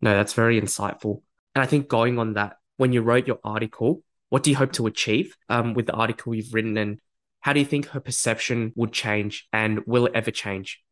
No, 0.00 0.14
that's 0.14 0.34
very 0.34 0.60
insightful. 0.60 1.22
And 1.56 1.62
I 1.62 1.66
think 1.66 1.88
going 1.88 2.18
on 2.18 2.34
that, 2.34 2.58
when 2.76 2.92
you 2.92 3.00
wrote 3.00 3.26
your 3.26 3.38
article, 3.42 4.02
what 4.28 4.42
do 4.42 4.50
you 4.50 4.56
hope 4.56 4.72
to 4.72 4.86
achieve 4.86 5.34
um, 5.48 5.72
with 5.72 5.86
the 5.86 5.94
article 5.94 6.34
you've 6.34 6.52
written? 6.52 6.76
And 6.76 6.98
how 7.40 7.54
do 7.54 7.60
you 7.60 7.64
think 7.64 7.86
her 7.86 8.00
perception 8.00 8.74
would 8.76 8.92
change? 8.92 9.48
And 9.54 9.80
will 9.86 10.04
it 10.04 10.12
ever 10.14 10.30
change? 10.30 10.82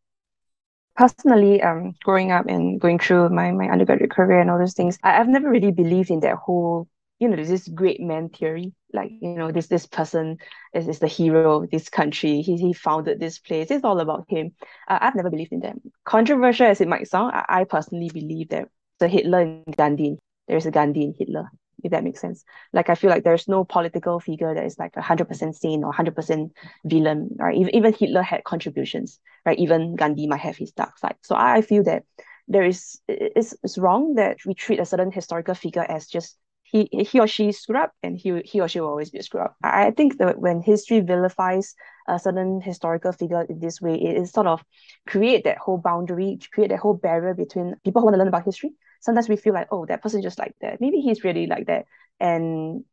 Personally, 0.96 1.60
um, 1.60 1.92
growing 2.02 2.32
up 2.32 2.46
and 2.46 2.80
going 2.80 2.98
through 2.98 3.28
my, 3.28 3.50
my 3.52 3.68
undergraduate 3.68 4.10
career 4.10 4.40
and 4.40 4.50
all 4.50 4.58
those 4.58 4.72
things, 4.72 4.96
I, 5.02 5.20
I've 5.20 5.28
never 5.28 5.50
really 5.50 5.70
believed 5.70 6.10
in 6.10 6.20
that 6.20 6.36
whole, 6.36 6.88
you 7.18 7.28
know, 7.28 7.36
this 7.36 7.68
great 7.68 8.00
man 8.00 8.30
theory. 8.30 8.72
Like, 8.90 9.10
you 9.20 9.34
know, 9.34 9.52
this 9.52 9.66
this 9.66 9.84
person 9.84 10.38
is, 10.72 10.88
is 10.88 10.98
the 10.98 11.08
hero 11.08 11.62
of 11.62 11.70
this 11.70 11.90
country. 11.90 12.40
He, 12.40 12.56
he 12.56 12.72
founded 12.72 13.20
this 13.20 13.38
place. 13.38 13.70
It's 13.70 13.84
all 13.84 14.00
about 14.00 14.24
him. 14.30 14.52
Uh, 14.88 14.96
I've 14.98 15.14
never 15.14 15.28
believed 15.28 15.52
in 15.52 15.60
that. 15.60 15.76
Controversial 16.06 16.68
as 16.68 16.80
it 16.80 16.88
might 16.88 17.06
sound, 17.06 17.34
I, 17.34 17.44
I 17.50 17.64
personally 17.64 18.08
believe 18.08 18.48
that 18.48 18.68
the 18.98 19.08
Hitler 19.08 19.40
and 19.40 19.76
Gandhi 19.76 20.16
there's 20.48 20.66
a 20.66 20.70
Gandhi 20.70 21.04
and 21.04 21.14
Hitler, 21.18 21.50
if 21.82 21.90
that 21.90 22.04
makes 22.04 22.20
sense. 22.20 22.44
Like 22.72 22.90
I 22.90 22.94
feel 22.94 23.10
like 23.10 23.24
there's 23.24 23.48
no 23.48 23.64
political 23.64 24.20
figure 24.20 24.54
that 24.54 24.64
is 24.64 24.78
like 24.78 24.94
hundred 24.96 25.28
percent 25.28 25.56
sane 25.56 25.84
or 25.84 25.92
hundred 25.92 26.14
percent 26.14 26.52
villain, 26.84 27.30
right? 27.38 27.56
Even 27.56 27.74
even 27.74 27.94
Hitler 27.94 28.22
had 28.22 28.44
contributions, 28.44 29.20
right? 29.44 29.58
Even 29.58 29.96
Gandhi 29.96 30.26
might 30.26 30.40
have 30.40 30.56
his 30.56 30.72
dark 30.72 30.98
side. 30.98 31.16
So 31.22 31.34
I 31.36 31.62
feel 31.62 31.84
that 31.84 32.04
there 32.48 32.64
is 32.64 33.00
it's, 33.08 33.54
it's 33.62 33.78
wrong 33.78 34.14
that 34.14 34.38
we 34.46 34.54
treat 34.54 34.80
a 34.80 34.84
certain 34.84 35.10
historical 35.10 35.54
figure 35.54 35.86
as 35.88 36.06
just 36.06 36.36
he 36.62 36.88
he 36.90 37.20
or 37.20 37.26
she 37.26 37.52
screw 37.52 37.78
up 37.78 37.92
and 38.02 38.16
he 38.18 38.40
he 38.44 38.60
or 38.60 38.68
she 38.68 38.80
will 38.80 38.88
always 38.88 39.10
be 39.10 39.18
a 39.18 39.22
screw 39.22 39.40
up. 39.40 39.54
I 39.62 39.90
think 39.92 40.18
that 40.18 40.38
when 40.38 40.60
history 40.60 41.00
vilifies 41.00 41.74
a 42.08 42.18
certain 42.18 42.60
historical 42.60 43.12
figure 43.12 43.42
in 43.42 43.60
this 43.60 43.80
way, 43.80 43.94
it 43.94 44.16
is 44.16 44.32
sort 44.32 44.46
of 44.46 44.62
create 45.06 45.44
that 45.44 45.58
whole 45.58 45.78
boundary, 45.78 46.38
create 46.52 46.68
that 46.70 46.80
whole 46.80 46.94
barrier 46.94 47.34
between 47.34 47.74
people 47.84 48.00
who 48.00 48.06
want 48.06 48.14
to 48.14 48.18
learn 48.18 48.28
about 48.28 48.44
history 48.44 48.72
sometimes 49.04 49.28
we 49.28 49.36
feel 49.36 49.52
like, 49.52 49.68
oh, 49.70 49.84
that 49.86 50.02
person 50.02 50.22
just 50.22 50.38
like 50.38 50.54
that. 50.62 50.80
Maybe 50.80 51.00
he's 51.00 51.24
really 51.24 51.46
like 51.46 51.66
that. 51.66 51.84
And 52.18 52.84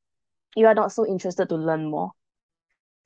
you 0.56 0.68
are 0.68 0.76
not 0.76 0.92
so 0.92 1.08
interested 1.08 1.48
to 1.50 1.56
learn 1.56 1.90
more. 1.90 2.12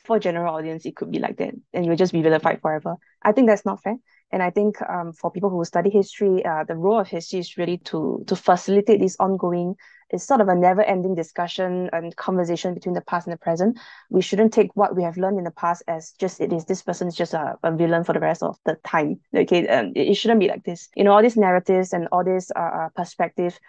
For 0.04 0.20
general 0.20 0.56
audience, 0.56 0.86
it 0.86 0.96
could 0.96 1.12
be 1.12 1.20
like 1.20 1.38
that. 1.38 1.54
And 1.74 1.86
you'll 1.86 1.96
just 1.96 2.14
be 2.14 2.22
vilified 2.22 2.62
forever. 2.62 2.96
I 3.24 3.32
think 3.32 3.48
that's 3.48 3.66
not 3.66 3.82
fair. 3.82 3.98
And 4.32 4.42
I 4.42 4.50
think 4.50 4.82
um, 4.82 5.14
for 5.14 5.32
people 5.32 5.50
who 5.50 5.64
study 5.66 5.90
history, 5.90 6.44
uh, 6.46 6.64
the 6.64 6.76
role 6.76 7.00
of 7.00 7.08
history 7.08 7.40
is 7.40 7.58
really 7.58 7.78
to 7.90 8.24
to 8.28 8.36
facilitate 8.36 9.00
this 9.00 9.16
ongoing 9.20 9.76
it's 10.10 10.24
sort 10.24 10.42
of 10.42 10.48
a 10.48 10.56
never-ending 10.56 11.16
discussion 11.16 11.90
and 11.94 12.16
conversation 12.16 12.74
between 12.74 12.94
the 12.94 13.02
past 13.02 13.28
and 13.28 13.34
the 13.34 13.38
present. 13.38 13.80
We 14.10 14.22
shouldn't 14.22 14.54
take 14.54 14.76
what 14.76 14.96
we 14.96 15.04
have 15.04 15.18
learned 15.18 15.38
in 15.38 15.44
the 15.44 15.52
past 15.52 15.84
as 15.88 16.12
just 16.20 16.40
it 16.40 16.54
is 16.54 16.66
this 16.66 16.82
person 16.82 17.08
is 17.08 17.16
just 17.16 17.34
a, 17.34 17.58
a 17.64 17.72
villain 17.72 18.04
for 18.04 18.14
the 18.14 18.20
rest 18.20 18.44
of 18.44 18.58
the 18.66 18.76
time. 18.86 19.20
Okay, 19.34 19.68
um, 19.68 19.94
it, 19.96 20.10
it 20.10 20.16
shouldn't 20.16 20.40
be 20.40 20.48
like 20.48 20.64
this. 20.64 20.90
You 20.96 21.04
know, 21.04 21.12
all 21.12 21.22
these 21.22 21.38
narratives 21.38 21.94
and 21.94 22.08
all 22.12 22.24
this 22.24 22.52
uh, 22.56 22.60
uh 22.60 22.90
perspective 22.90 23.60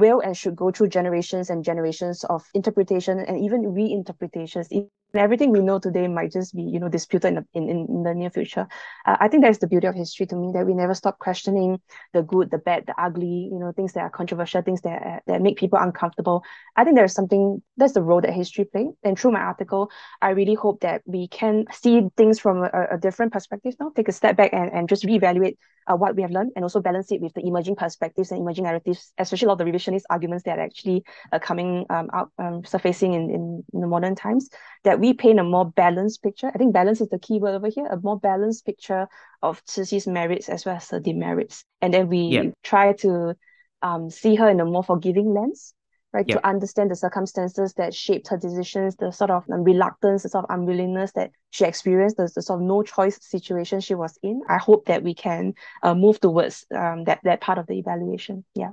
will 0.00 0.20
and 0.20 0.36
should 0.36 0.56
go 0.56 0.70
through 0.70 0.88
generations 0.88 1.50
and 1.50 1.64
generations 1.64 2.24
of 2.24 2.42
interpretation 2.54 3.20
and 3.20 3.38
even 3.44 3.62
reinterpretations. 3.62 4.66
And 4.70 4.88
everything 5.14 5.50
we 5.50 5.60
know 5.60 5.78
today 5.78 6.06
might 6.06 6.32
just 6.32 6.54
be 6.54 6.62
you 6.62 6.78
know 6.78 6.88
disputed 6.88 7.28
in 7.30 7.34
the, 7.34 7.44
in, 7.54 7.68
in 7.68 8.02
the 8.04 8.14
near 8.14 8.30
future. 8.30 8.68
Uh, 9.06 9.16
i 9.20 9.26
think 9.26 9.42
that's 9.42 9.58
the 9.58 9.66
beauty 9.66 9.86
of 9.88 9.94
history 9.94 10.24
to 10.26 10.36
me 10.36 10.52
that 10.52 10.64
we 10.66 10.72
never 10.72 10.94
stop 10.94 11.18
questioning 11.18 11.80
the 12.12 12.22
good 12.22 12.50
the 12.50 12.58
bad 12.58 12.86
the 12.86 12.94
ugly 13.00 13.50
you 13.52 13.58
know 13.58 13.72
things 13.72 13.92
that 13.94 14.02
are 14.02 14.10
controversial 14.10 14.62
things 14.62 14.80
that 14.82 15.02
uh, 15.02 15.18
that 15.26 15.42
make 15.42 15.58
people 15.58 15.78
uncomfortable. 15.80 16.44
I 16.76 16.84
think 16.84 16.96
there's 16.96 17.14
something 17.14 17.60
that's 17.76 17.92
the 17.94 18.02
role 18.02 18.20
that 18.20 18.32
history 18.32 18.64
plays 18.64 18.92
and 19.02 19.18
through 19.18 19.32
my 19.32 19.40
article 19.40 19.90
i 20.22 20.30
really 20.30 20.54
hope 20.54 20.80
that 20.80 21.02
we 21.06 21.28
can 21.28 21.64
see 21.72 22.02
things 22.16 22.38
from 22.38 22.62
a, 22.62 22.70
a 22.92 22.98
different 22.98 23.32
perspective 23.32 23.74
now 23.80 23.90
take 23.96 24.08
a 24.08 24.12
step 24.12 24.36
back 24.36 24.52
and, 24.52 24.70
and 24.72 24.88
just 24.88 25.04
reevaluate 25.04 25.56
uh, 25.90 25.96
what 25.96 26.14
we 26.14 26.22
have 26.22 26.30
learned 26.30 26.52
and 26.54 26.64
also 26.64 26.80
balance 26.80 27.10
it 27.10 27.20
with 27.20 27.32
the 27.34 27.46
emerging 27.46 27.74
perspectives 27.76 28.30
and 28.30 28.40
emerging 28.40 28.64
narratives 28.64 29.12
especially 29.18 29.46
a 29.46 29.48
lot 29.48 29.54
of 29.54 29.58
the 29.58 29.64
arguments 30.10 30.44
that 30.44 30.58
are 30.58 30.62
actually 30.62 31.04
uh, 31.32 31.38
coming 31.38 31.86
um, 31.90 32.08
out 32.12 32.30
um, 32.38 32.64
surfacing 32.64 33.14
in, 33.14 33.30
in, 33.30 33.64
in 33.72 33.80
the 33.80 33.86
modern 33.86 34.14
times 34.14 34.48
that 34.84 35.00
we 35.00 35.12
paint 35.12 35.40
a 35.40 35.44
more 35.44 35.70
balanced 35.70 36.22
picture. 36.22 36.50
I 36.54 36.58
think 36.58 36.72
balance 36.72 37.00
is 37.00 37.08
the 37.08 37.18
key 37.18 37.38
word 37.38 37.54
over 37.54 37.68
here, 37.68 37.86
a 37.86 37.98
more 38.00 38.18
balanced 38.18 38.64
picture 38.64 39.08
of 39.42 39.64
Cixi's 39.66 40.06
merits 40.06 40.48
as 40.48 40.64
well 40.64 40.76
as 40.76 40.88
her 40.90 41.00
demerits. 41.00 41.64
And 41.80 41.92
then 41.92 42.08
we 42.08 42.18
yeah. 42.18 42.42
try 42.62 42.92
to 42.94 43.34
um, 43.82 44.10
see 44.10 44.34
her 44.36 44.48
in 44.48 44.60
a 44.60 44.64
more 44.64 44.84
forgiving 44.84 45.32
lens, 45.32 45.74
right? 46.12 46.26
Yeah. 46.28 46.36
To 46.36 46.46
understand 46.46 46.90
the 46.90 46.96
circumstances 46.96 47.74
that 47.74 47.94
shaped 47.94 48.28
her 48.28 48.36
decisions, 48.36 48.96
the 48.96 49.10
sort 49.10 49.30
of 49.30 49.44
um, 49.50 49.64
reluctance, 49.64 50.22
the 50.22 50.28
sort 50.28 50.44
of 50.44 50.50
unwillingness 50.50 51.12
that 51.12 51.30
she 51.50 51.64
experienced, 51.64 52.16
the, 52.16 52.30
the 52.34 52.42
sort 52.42 52.60
of 52.60 52.66
no 52.66 52.82
choice 52.82 53.18
situation 53.22 53.80
she 53.80 53.94
was 53.94 54.18
in. 54.22 54.42
I 54.48 54.58
hope 54.58 54.86
that 54.86 55.02
we 55.02 55.14
can 55.14 55.54
uh, 55.82 55.94
move 55.94 56.20
towards 56.20 56.66
um, 56.74 57.04
that, 57.04 57.20
that 57.24 57.40
part 57.40 57.58
of 57.58 57.66
the 57.66 57.78
evaluation. 57.78 58.44
Yeah. 58.54 58.70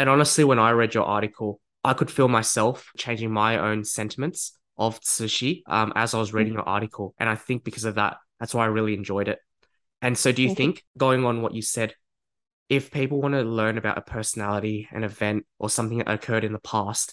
And 0.00 0.08
honestly, 0.08 0.44
when 0.44 0.58
I 0.58 0.70
read 0.70 0.94
your 0.94 1.04
article, 1.04 1.60
I 1.84 1.92
could 1.92 2.10
feel 2.10 2.26
myself 2.26 2.90
changing 2.96 3.30
my 3.30 3.58
own 3.58 3.84
sentiments 3.84 4.58
of 4.78 4.98
Cixi 5.02 5.60
um, 5.66 5.92
as 5.94 6.14
I 6.14 6.18
was 6.18 6.32
reading 6.32 6.54
your 6.54 6.66
article. 6.66 7.14
And 7.18 7.28
I 7.28 7.34
think 7.34 7.64
because 7.64 7.84
of 7.84 7.96
that, 7.96 8.16
that's 8.38 8.54
why 8.54 8.64
I 8.64 8.68
really 8.68 8.94
enjoyed 8.94 9.28
it. 9.28 9.40
And 10.00 10.16
so, 10.16 10.32
do 10.32 10.42
you 10.42 10.54
think, 10.54 10.82
going 10.96 11.26
on 11.26 11.42
what 11.42 11.52
you 11.52 11.60
said, 11.60 11.92
if 12.70 12.90
people 12.90 13.20
want 13.20 13.34
to 13.34 13.42
learn 13.42 13.76
about 13.76 13.98
a 13.98 14.00
personality, 14.00 14.88
an 14.90 15.04
event, 15.04 15.44
or 15.58 15.68
something 15.68 15.98
that 15.98 16.08
occurred 16.08 16.44
in 16.44 16.54
the 16.54 16.60
past, 16.60 17.12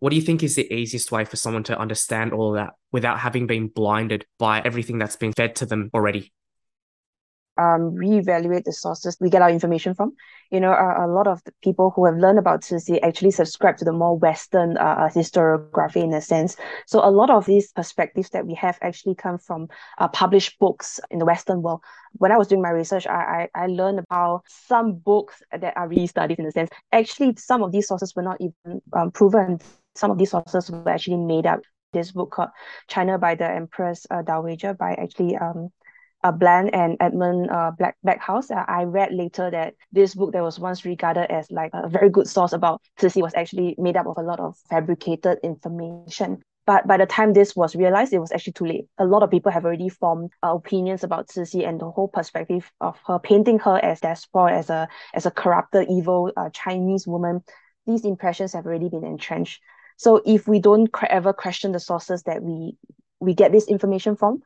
what 0.00 0.10
do 0.10 0.16
you 0.16 0.20
think 0.20 0.42
is 0.42 0.54
the 0.54 0.70
easiest 0.70 1.10
way 1.10 1.24
for 1.24 1.36
someone 1.36 1.62
to 1.62 1.78
understand 1.78 2.34
all 2.34 2.50
of 2.50 2.56
that 2.56 2.74
without 2.92 3.20
having 3.20 3.46
been 3.46 3.68
blinded 3.68 4.26
by 4.38 4.60
everything 4.60 4.98
that's 4.98 5.16
been 5.16 5.32
fed 5.32 5.56
to 5.56 5.64
them 5.66 5.88
already? 5.94 6.30
Um, 7.58 7.92
reevaluate 7.92 8.64
the 8.64 8.72
sources 8.72 9.16
we 9.20 9.30
get 9.30 9.42
our 9.42 9.50
information 9.50 9.94
from. 9.94 10.12
You 10.50 10.60
know, 10.60 10.72
a, 10.72 11.06
lot 11.06 11.26
of 11.26 11.42
people 11.62 11.92
who 11.94 12.06
have 12.06 12.16
learned 12.16 12.38
about 12.38 12.62
Cixi 12.62 12.98
actually 13.02 13.32
subscribe 13.32 13.76
to 13.78 13.84
the 13.84 13.92
more 13.92 14.16
Western 14.16 14.78
uh, 14.78 14.80
uh, 14.80 15.08
historiography 15.10 16.02
in 16.02 16.14
a 16.14 16.22
sense. 16.22 16.56
So 16.86 17.04
a 17.04 17.10
lot 17.10 17.28
of 17.28 17.44
these 17.44 17.72
perspectives 17.72 18.30
that 18.30 18.46
we 18.46 18.54
have 18.54 18.78
actually 18.80 19.14
come 19.14 19.38
from 19.38 19.68
uh, 19.98 20.08
published 20.08 20.58
books 20.58 21.00
in 21.10 21.18
the 21.18 21.26
Western 21.26 21.60
world. 21.60 21.82
When 22.12 22.32
I 22.32 22.38
was 22.38 22.48
doing 22.48 22.62
my 22.62 22.70
research, 22.70 23.06
I, 23.06 23.48
I, 23.54 23.64
I 23.64 23.66
learned 23.66 23.98
about 23.98 24.44
some 24.46 24.94
books 24.94 25.42
that 25.52 25.76
are 25.76 25.88
re-studied 25.88 26.38
in 26.38 26.46
a 26.46 26.52
sense. 26.52 26.70
Actually, 26.92 27.34
some 27.36 27.62
of 27.62 27.72
these 27.72 27.88
sources 27.88 28.14
were 28.14 28.22
not 28.22 28.40
even 28.40 28.80
um, 28.94 29.10
proven. 29.10 29.58
Some 29.96 30.10
of 30.10 30.18
these 30.18 30.30
sources 30.30 30.70
were 30.70 30.88
actually 30.88 31.16
made 31.16 31.44
up 31.44 31.60
this 31.92 32.12
book 32.12 32.30
called 32.30 32.50
China 32.88 33.18
by 33.18 33.34
the 33.34 33.48
Empress 33.50 34.06
uh, 34.10 34.22
Dowager 34.22 34.74
by 34.74 34.92
actually 34.94 35.36
um, 35.36 35.70
uh, 36.24 36.32
Bland 36.32 36.74
and 36.74 36.96
Edmund 37.00 37.50
uh, 37.50 37.72
Black 37.76 37.96
Backhouse. 38.06 38.50
Uh, 38.50 38.64
I 38.66 38.84
read 38.84 39.12
later 39.12 39.50
that 39.50 39.74
this 39.92 40.14
book 40.14 40.32
that 40.32 40.42
was 40.42 40.58
once 40.58 40.84
regarded 40.84 41.30
as 41.30 41.50
like 41.50 41.70
a 41.74 41.88
very 41.88 42.10
good 42.10 42.28
source 42.28 42.52
about 42.52 42.82
Cixi 42.98 43.22
was 43.22 43.34
actually 43.34 43.74
made 43.78 43.96
up 43.96 44.06
of 44.06 44.18
a 44.18 44.22
lot 44.22 44.40
of 44.40 44.56
fabricated 44.68 45.38
information. 45.42 46.42
But 46.66 46.86
by 46.86 46.98
the 46.98 47.06
time 47.06 47.32
this 47.32 47.56
was 47.56 47.74
realized, 47.74 48.12
it 48.12 48.18
was 48.18 48.30
actually 48.30 48.52
too 48.52 48.66
late. 48.66 48.88
A 48.98 49.06
lot 49.06 49.22
of 49.22 49.30
people 49.30 49.50
have 49.50 49.64
already 49.64 49.88
formed 49.88 50.32
uh, 50.42 50.54
opinions 50.54 51.02
about 51.02 51.28
Cixi 51.28 51.66
and 51.66 51.80
the 51.80 51.90
whole 51.90 52.08
perspective 52.08 52.70
of 52.80 52.98
her 53.06 53.18
painting 53.18 53.58
her 53.60 53.78
as 53.82 54.00
despot, 54.00 54.52
as 54.52 54.68
a 54.68 54.86
as 55.14 55.24
a 55.24 55.30
corrupted, 55.30 55.88
evil 55.88 56.30
uh, 56.36 56.50
Chinese 56.50 57.06
woman. 57.06 57.42
These 57.86 58.04
impressions 58.04 58.52
have 58.52 58.66
already 58.66 58.90
been 58.90 59.04
entrenched. 59.04 59.62
So 59.96 60.20
if 60.26 60.46
we 60.46 60.60
don't 60.60 60.90
ever 61.08 61.32
question 61.32 61.72
the 61.72 61.80
sources 61.80 62.22
that 62.24 62.42
we 62.42 62.76
we 63.18 63.34
get 63.34 63.50
this 63.50 63.66
information 63.66 64.14
from, 64.14 64.42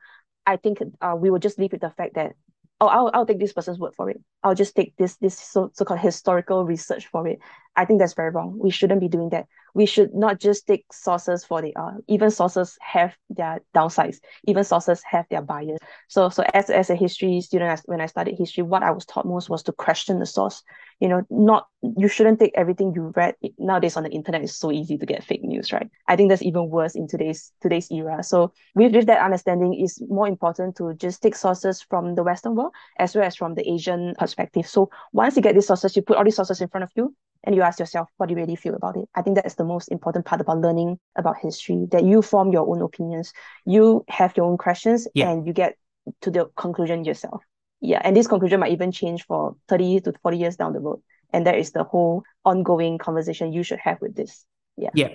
I 0.47 0.57
think 0.57 0.79
uh, 1.01 1.15
we 1.17 1.31
will 1.31 1.39
just 1.39 1.59
leave 1.59 1.73
with 1.73 1.81
the 1.81 1.91
fact 1.91 2.15
that 2.15 2.33
oh, 2.81 2.87
I'll, 2.87 3.11
I'll 3.15 3.27
take 3.27 3.39
this 3.39 3.53
person's 3.53 3.79
word 3.79 3.95
for 3.95 4.11
it. 4.11 4.21
I'll 4.43 4.55
just 4.55 4.75
take 4.75 4.97
this 4.97 5.17
this 5.17 5.39
so, 5.39 5.71
so-called 5.73 6.01
historical 6.01 6.65
research 6.65 7.07
for 7.07 7.27
it. 7.29 7.39
I 7.77 7.85
think 7.85 8.01
that's 8.01 8.15
very 8.15 8.31
wrong. 8.31 8.59
We 8.61 8.71
shouldn't 8.71 9.01
be 9.01 9.09
doing 9.09 9.31
that. 9.31 9.47
We 9.75 9.87
should 9.87 10.15
not 10.15 10.39
just 10.39 10.67
take 10.67 10.85
sources 10.93 11.45
for 11.45 11.63
the 11.63 11.75
uh 11.77 11.93
even 12.09 12.31
sources 12.31 12.77
have 12.81 13.15
their 13.31 13.61
downsides. 13.75 14.19
Even 14.47 14.65
sources 14.65 15.03
have 15.05 15.27
their 15.31 15.43
bias. 15.43 15.79
So 16.09 16.29
so 16.29 16.45
as 16.55 16.71
as 16.71 16.91
a 16.91 16.95
history 16.95 17.41
student, 17.41 17.81
when 17.87 18.01
I 18.01 18.07
studied 18.07 18.39
history, 18.39 18.63
what 18.63 18.83
I 18.83 18.91
was 18.91 19.07
taught 19.07 19.27
most 19.27 19.49
was 19.49 19.63
to 19.65 19.73
question 19.73 20.19
the 20.19 20.27
source. 20.27 20.63
You 21.01 21.09
know, 21.09 21.23
not 21.31 21.67
you 21.83 22.09
shouldn't 22.09 22.39
take 22.39 22.53
everything 22.55 22.93
you 22.95 23.13
read 23.17 23.35
nowadays 23.59 23.97
on 23.97 24.05
the 24.05 24.11
internet. 24.11 24.43
It's 24.43 24.57
so 24.57 24.71
easy 24.71 24.99
to 24.99 25.07
get 25.07 25.25
fake 25.25 25.43
news, 25.43 25.73
right? 25.73 25.91
I 26.07 26.17
think 26.17 26.29
that's 26.29 26.43
even 26.43 26.69
worse 26.71 26.95
in 26.95 27.09
today's 27.09 27.53
today's 27.61 27.91
era. 27.91 28.23
So 28.23 28.53
with, 28.75 28.95
with 28.95 29.07
that 29.07 29.23
understanding, 29.23 29.75
it's 29.75 30.01
more 30.01 30.29
important 30.29 30.77
to 30.77 30.95
just 30.95 31.23
take 31.23 31.35
sources 31.35 31.83
from 31.83 32.15
the 32.15 32.23
Western 32.23 32.55
world 32.55 32.73
as 32.99 33.15
well 33.15 33.25
as 33.25 33.37
from 33.37 33.55
the 33.55 33.69
Asian 33.69 34.15
perspective. 34.19 34.67
So 34.67 34.91
once 35.13 35.37
you 35.37 35.43
get 35.43 35.55
these 35.55 35.67
sources, 35.67 35.97
you 35.97 36.03
put 36.03 36.17
all 36.17 36.25
these 36.25 36.37
sources 36.37 36.61
in 36.61 36.69
front 36.69 36.85
of 36.85 36.91
you, 36.95 37.15
and 37.45 37.55
you 37.55 37.63
ask 37.63 37.79
yourself 37.79 38.09
what 38.17 38.29
do 38.29 38.35
you 38.35 38.41
really 38.41 38.57
feel 38.57 38.75
about 38.75 38.97
it? 38.97 39.09
I 39.15 39.23
think 39.23 39.37
that's 39.37 39.55
the 39.55 39.65
most 39.65 39.89
important 39.89 40.25
part 40.25 40.41
about 40.41 40.59
learning 40.59 40.99
about 41.17 41.37
history 41.41 41.87
that 41.91 42.05
you 42.05 42.23
form 42.23 42.53
your 42.53 42.69
own 42.69 42.83
opinions. 42.83 43.33
You 43.65 44.05
have 44.09 44.37
your 44.37 44.47
own 44.47 44.59
questions 44.59 45.09
yeah. 45.15 45.31
and 45.31 45.47
you 45.47 45.53
get 45.53 45.77
to 46.23 46.31
the 46.31 46.51
conclusion 46.57 47.05
yourself. 47.05 47.43
Yeah 47.81 48.01
and 48.05 48.17
this 48.17 48.27
conclusion 48.27 48.61
might 48.61 48.73
even 48.73 48.93
change 48.93 49.25
for 49.27 49.57
30 49.69 50.01
to 50.01 50.13
40 50.23 50.39
years 50.39 50.57
down 50.57 50.73
the 50.73 50.81
road. 50.81 51.01
And 51.33 51.47
that 51.47 51.59
is 51.59 51.73
the 51.73 51.85
whole 51.85 52.23
ongoing 52.45 52.99
conversation 52.99 53.53
you 53.53 53.63
should 53.63 53.81
have 53.81 54.01
with 54.01 54.15
this. 54.15 54.45
Yeah. 54.77 54.91
Yeah 54.95 55.09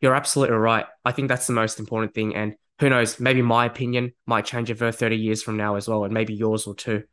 you're 0.00 0.14
absolutely 0.14 0.56
right. 0.56 0.86
I 1.04 1.12
think 1.12 1.28
that's 1.28 1.46
the 1.46 1.52
most 1.52 1.78
important 1.78 2.14
thing. 2.14 2.34
And 2.34 2.54
who 2.80 2.88
knows 2.88 3.20
maybe 3.20 3.42
my 3.42 3.66
opinion 3.66 4.12
might 4.26 4.46
change 4.46 4.70
over 4.70 4.90
30 4.90 5.16
years 5.16 5.42
from 5.42 5.58
now 5.58 5.76
as 5.76 5.88
well 5.88 6.04
and 6.04 6.14
maybe 6.14 6.34
yours 6.34 6.66
will 6.66 6.74
too. 6.74 7.04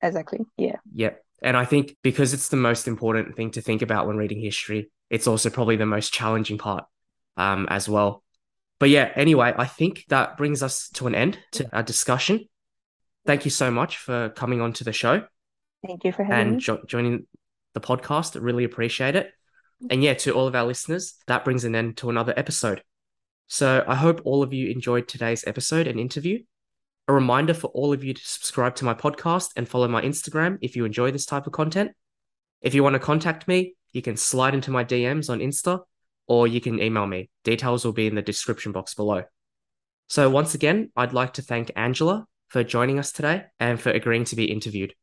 Exactly. 0.00 0.40
Yeah. 0.56 0.76
Yeah 0.92 1.10
and 1.44 1.58
I 1.58 1.66
think 1.66 1.96
because 2.02 2.32
it's 2.32 2.48
the 2.48 2.56
most 2.56 2.88
important 2.88 3.36
thing 3.36 3.50
to 3.52 3.60
think 3.60 3.82
about 3.82 4.06
when 4.06 4.16
reading 4.16 4.40
history, 4.40 4.90
it's 5.10 5.26
also 5.26 5.50
probably 5.50 5.76
the 5.76 5.84
most 5.84 6.12
challenging 6.12 6.56
part 6.56 6.86
um, 7.36 7.66
as 7.68 7.86
well. 7.86 8.24
But 8.80 8.88
yeah, 8.88 9.12
anyway, 9.14 9.52
I 9.56 9.66
think 9.66 10.06
that 10.08 10.38
brings 10.38 10.62
us 10.62 10.88
to 10.94 11.06
an 11.06 11.14
end 11.14 11.38
to 11.52 11.68
our 11.76 11.82
discussion. 11.82 12.48
Thank 13.26 13.44
you 13.44 13.50
so 13.50 13.70
much 13.70 13.98
for 13.98 14.30
coming 14.30 14.62
on 14.62 14.72
to 14.74 14.84
the 14.84 14.92
show. 14.92 15.24
Thank 15.86 16.04
you 16.04 16.12
for 16.12 16.24
having 16.24 16.38
and 16.38 16.52
me. 16.52 16.60
Jo- 16.60 16.82
joining 16.86 17.26
the 17.74 17.80
podcast. 17.80 18.36
I 18.36 18.40
really 18.40 18.64
appreciate 18.64 19.14
it. 19.14 19.30
And 19.90 20.02
yeah, 20.02 20.14
to 20.14 20.32
all 20.32 20.46
of 20.46 20.54
our 20.54 20.64
listeners, 20.64 21.14
that 21.26 21.44
brings 21.44 21.64
an 21.64 21.74
end 21.74 21.98
to 21.98 22.08
another 22.08 22.32
episode. 22.38 22.82
So 23.48 23.84
I 23.86 23.96
hope 23.96 24.22
all 24.24 24.42
of 24.42 24.54
you 24.54 24.70
enjoyed 24.70 25.08
today's 25.08 25.44
episode 25.46 25.86
and 25.86 26.00
interview. 26.00 26.42
A 27.06 27.12
reminder 27.12 27.52
for 27.52 27.68
all 27.68 27.92
of 27.92 28.02
you 28.02 28.14
to 28.14 28.24
subscribe 28.24 28.76
to 28.76 28.84
my 28.84 28.94
podcast 28.94 29.50
and 29.56 29.68
follow 29.68 29.88
my 29.88 30.00
Instagram 30.00 30.58
if 30.62 30.74
you 30.74 30.84
enjoy 30.86 31.10
this 31.10 31.26
type 31.26 31.46
of 31.46 31.52
content. 31.52 31.92
If 32.62 32.74
you 32.74 32.82
want 32.82 32.94
to 32.94 32.98
contact 33.00 33.46
me, 33.46 33.74
you 33.92 34.00
can 34.00 34.16
slide 34.16 34.54
into 34.54 34.70
my 34.70 34.84
DMs 34.84 35.28
on 35.28 35.40
Insta 35.40 35.80
or 36.26 36.46
you 36.46 36.60
can 36.62 36.80
email 36.80 37.06
me. 37.06 37.28
Details 37.44 37.84
will 37.84 37.92
be 37.92 38.06
in 38.06 38.14
the 38.14 38.22
description 38.22 38.72
box 38.72 38.94
below. 38.94 39.24
So, 40.08 40.30
once 40.30 40.54
again, 40.54 40.90
I'd 40.96 41.12
like 41.12 41.34
to 41.34 41.42
thank 41.42 41.70
Angela 41.76 42.26
for 42.48 42.64
joining 42.64 42.98
us 42.98 43.12
today 43.12 43.44
and 43.60 43.80
for 43.80 43.90
agreeing 43.90 44.24
to 44.26 44.36
be 44.36 44.50
interviewed. 44.50 44.94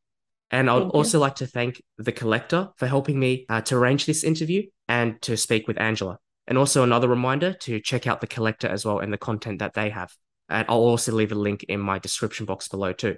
And 0.50 0.68
I'd 0.68 0.82
also 0.82 1.18
like 1.18 1.36
to 1.36 1.46
thank 1.46 1.82
the 1.98 2.12
collector 2.12 2.70
for 2.76 2.86
helping 2.86 3.18
me 3.18 3.46
uh, 3.48 3.62
to 3.62 3.76
arrange 3.76 4.06
this 4.06 4.22
interview 4.22 4.66
and 4.88 5.20
to 5.22 5.36
speak 5.36 5.66
with 5.66 5.80
Angela. 5.80 6.18
And 6.46 6.58
also 6.58 6.82
another 6.82 7.08
reminder 7.08 7.52
to 7.52 7.80
check 7.80 8.06
out 8.06 8.20
the 8.20 8.26
collector 8.26 8.68
as 8.68 8.84
well 8.84 8.98
and 8.98 9.12
the 9.12 9.18
content 9.18 9.60
that 9.60 9.74
they 9.74 9.90
have. 9.90 10.12
And 10.48 10.66
I'll 10.68 10.78
also 10.78 11.12
leave 11.12 11.32
a 11.32 11.36
link 11.36 11.64
in 11.64 11.80
my 11.80 11.98
description 11.98 12.46
box 12.46 12.68
below 12.68 12.92
too. 12.92 13.16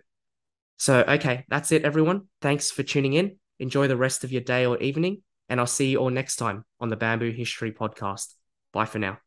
So, 0.78 1.04
okay, 1.06 1.44
that's 1.48 1.72
it, 1.72 1.84
everyone. 1.84 2.28
Thanks 2.40 2.70
for 2.70 2.82
tuning 2.82 3.14
in. 3.14 3.36
Enjoy 3.58 3.86
the 3.86 3.96
rest 3.96 4.24
of 4.24 4.32
your 4.32 4.42
day 4.42 4.66
or 4.66 4.78
evening, 4.78 5.22
and 5.48 5.60
I'll 5.60 5.66
see 5.66 5.90
you 5.90 5.98
all 5.98 6.10
next 6.10 6.36
time 6.36 6.64
on 6.80 6.88
the 6.88 6.96
Bamboo 6.96 7.30
History 7.30 7.72
Podcast. 7.72 8.34
Bye 8.72 8.86
for 8.86 8.98
now. 8.98 9.23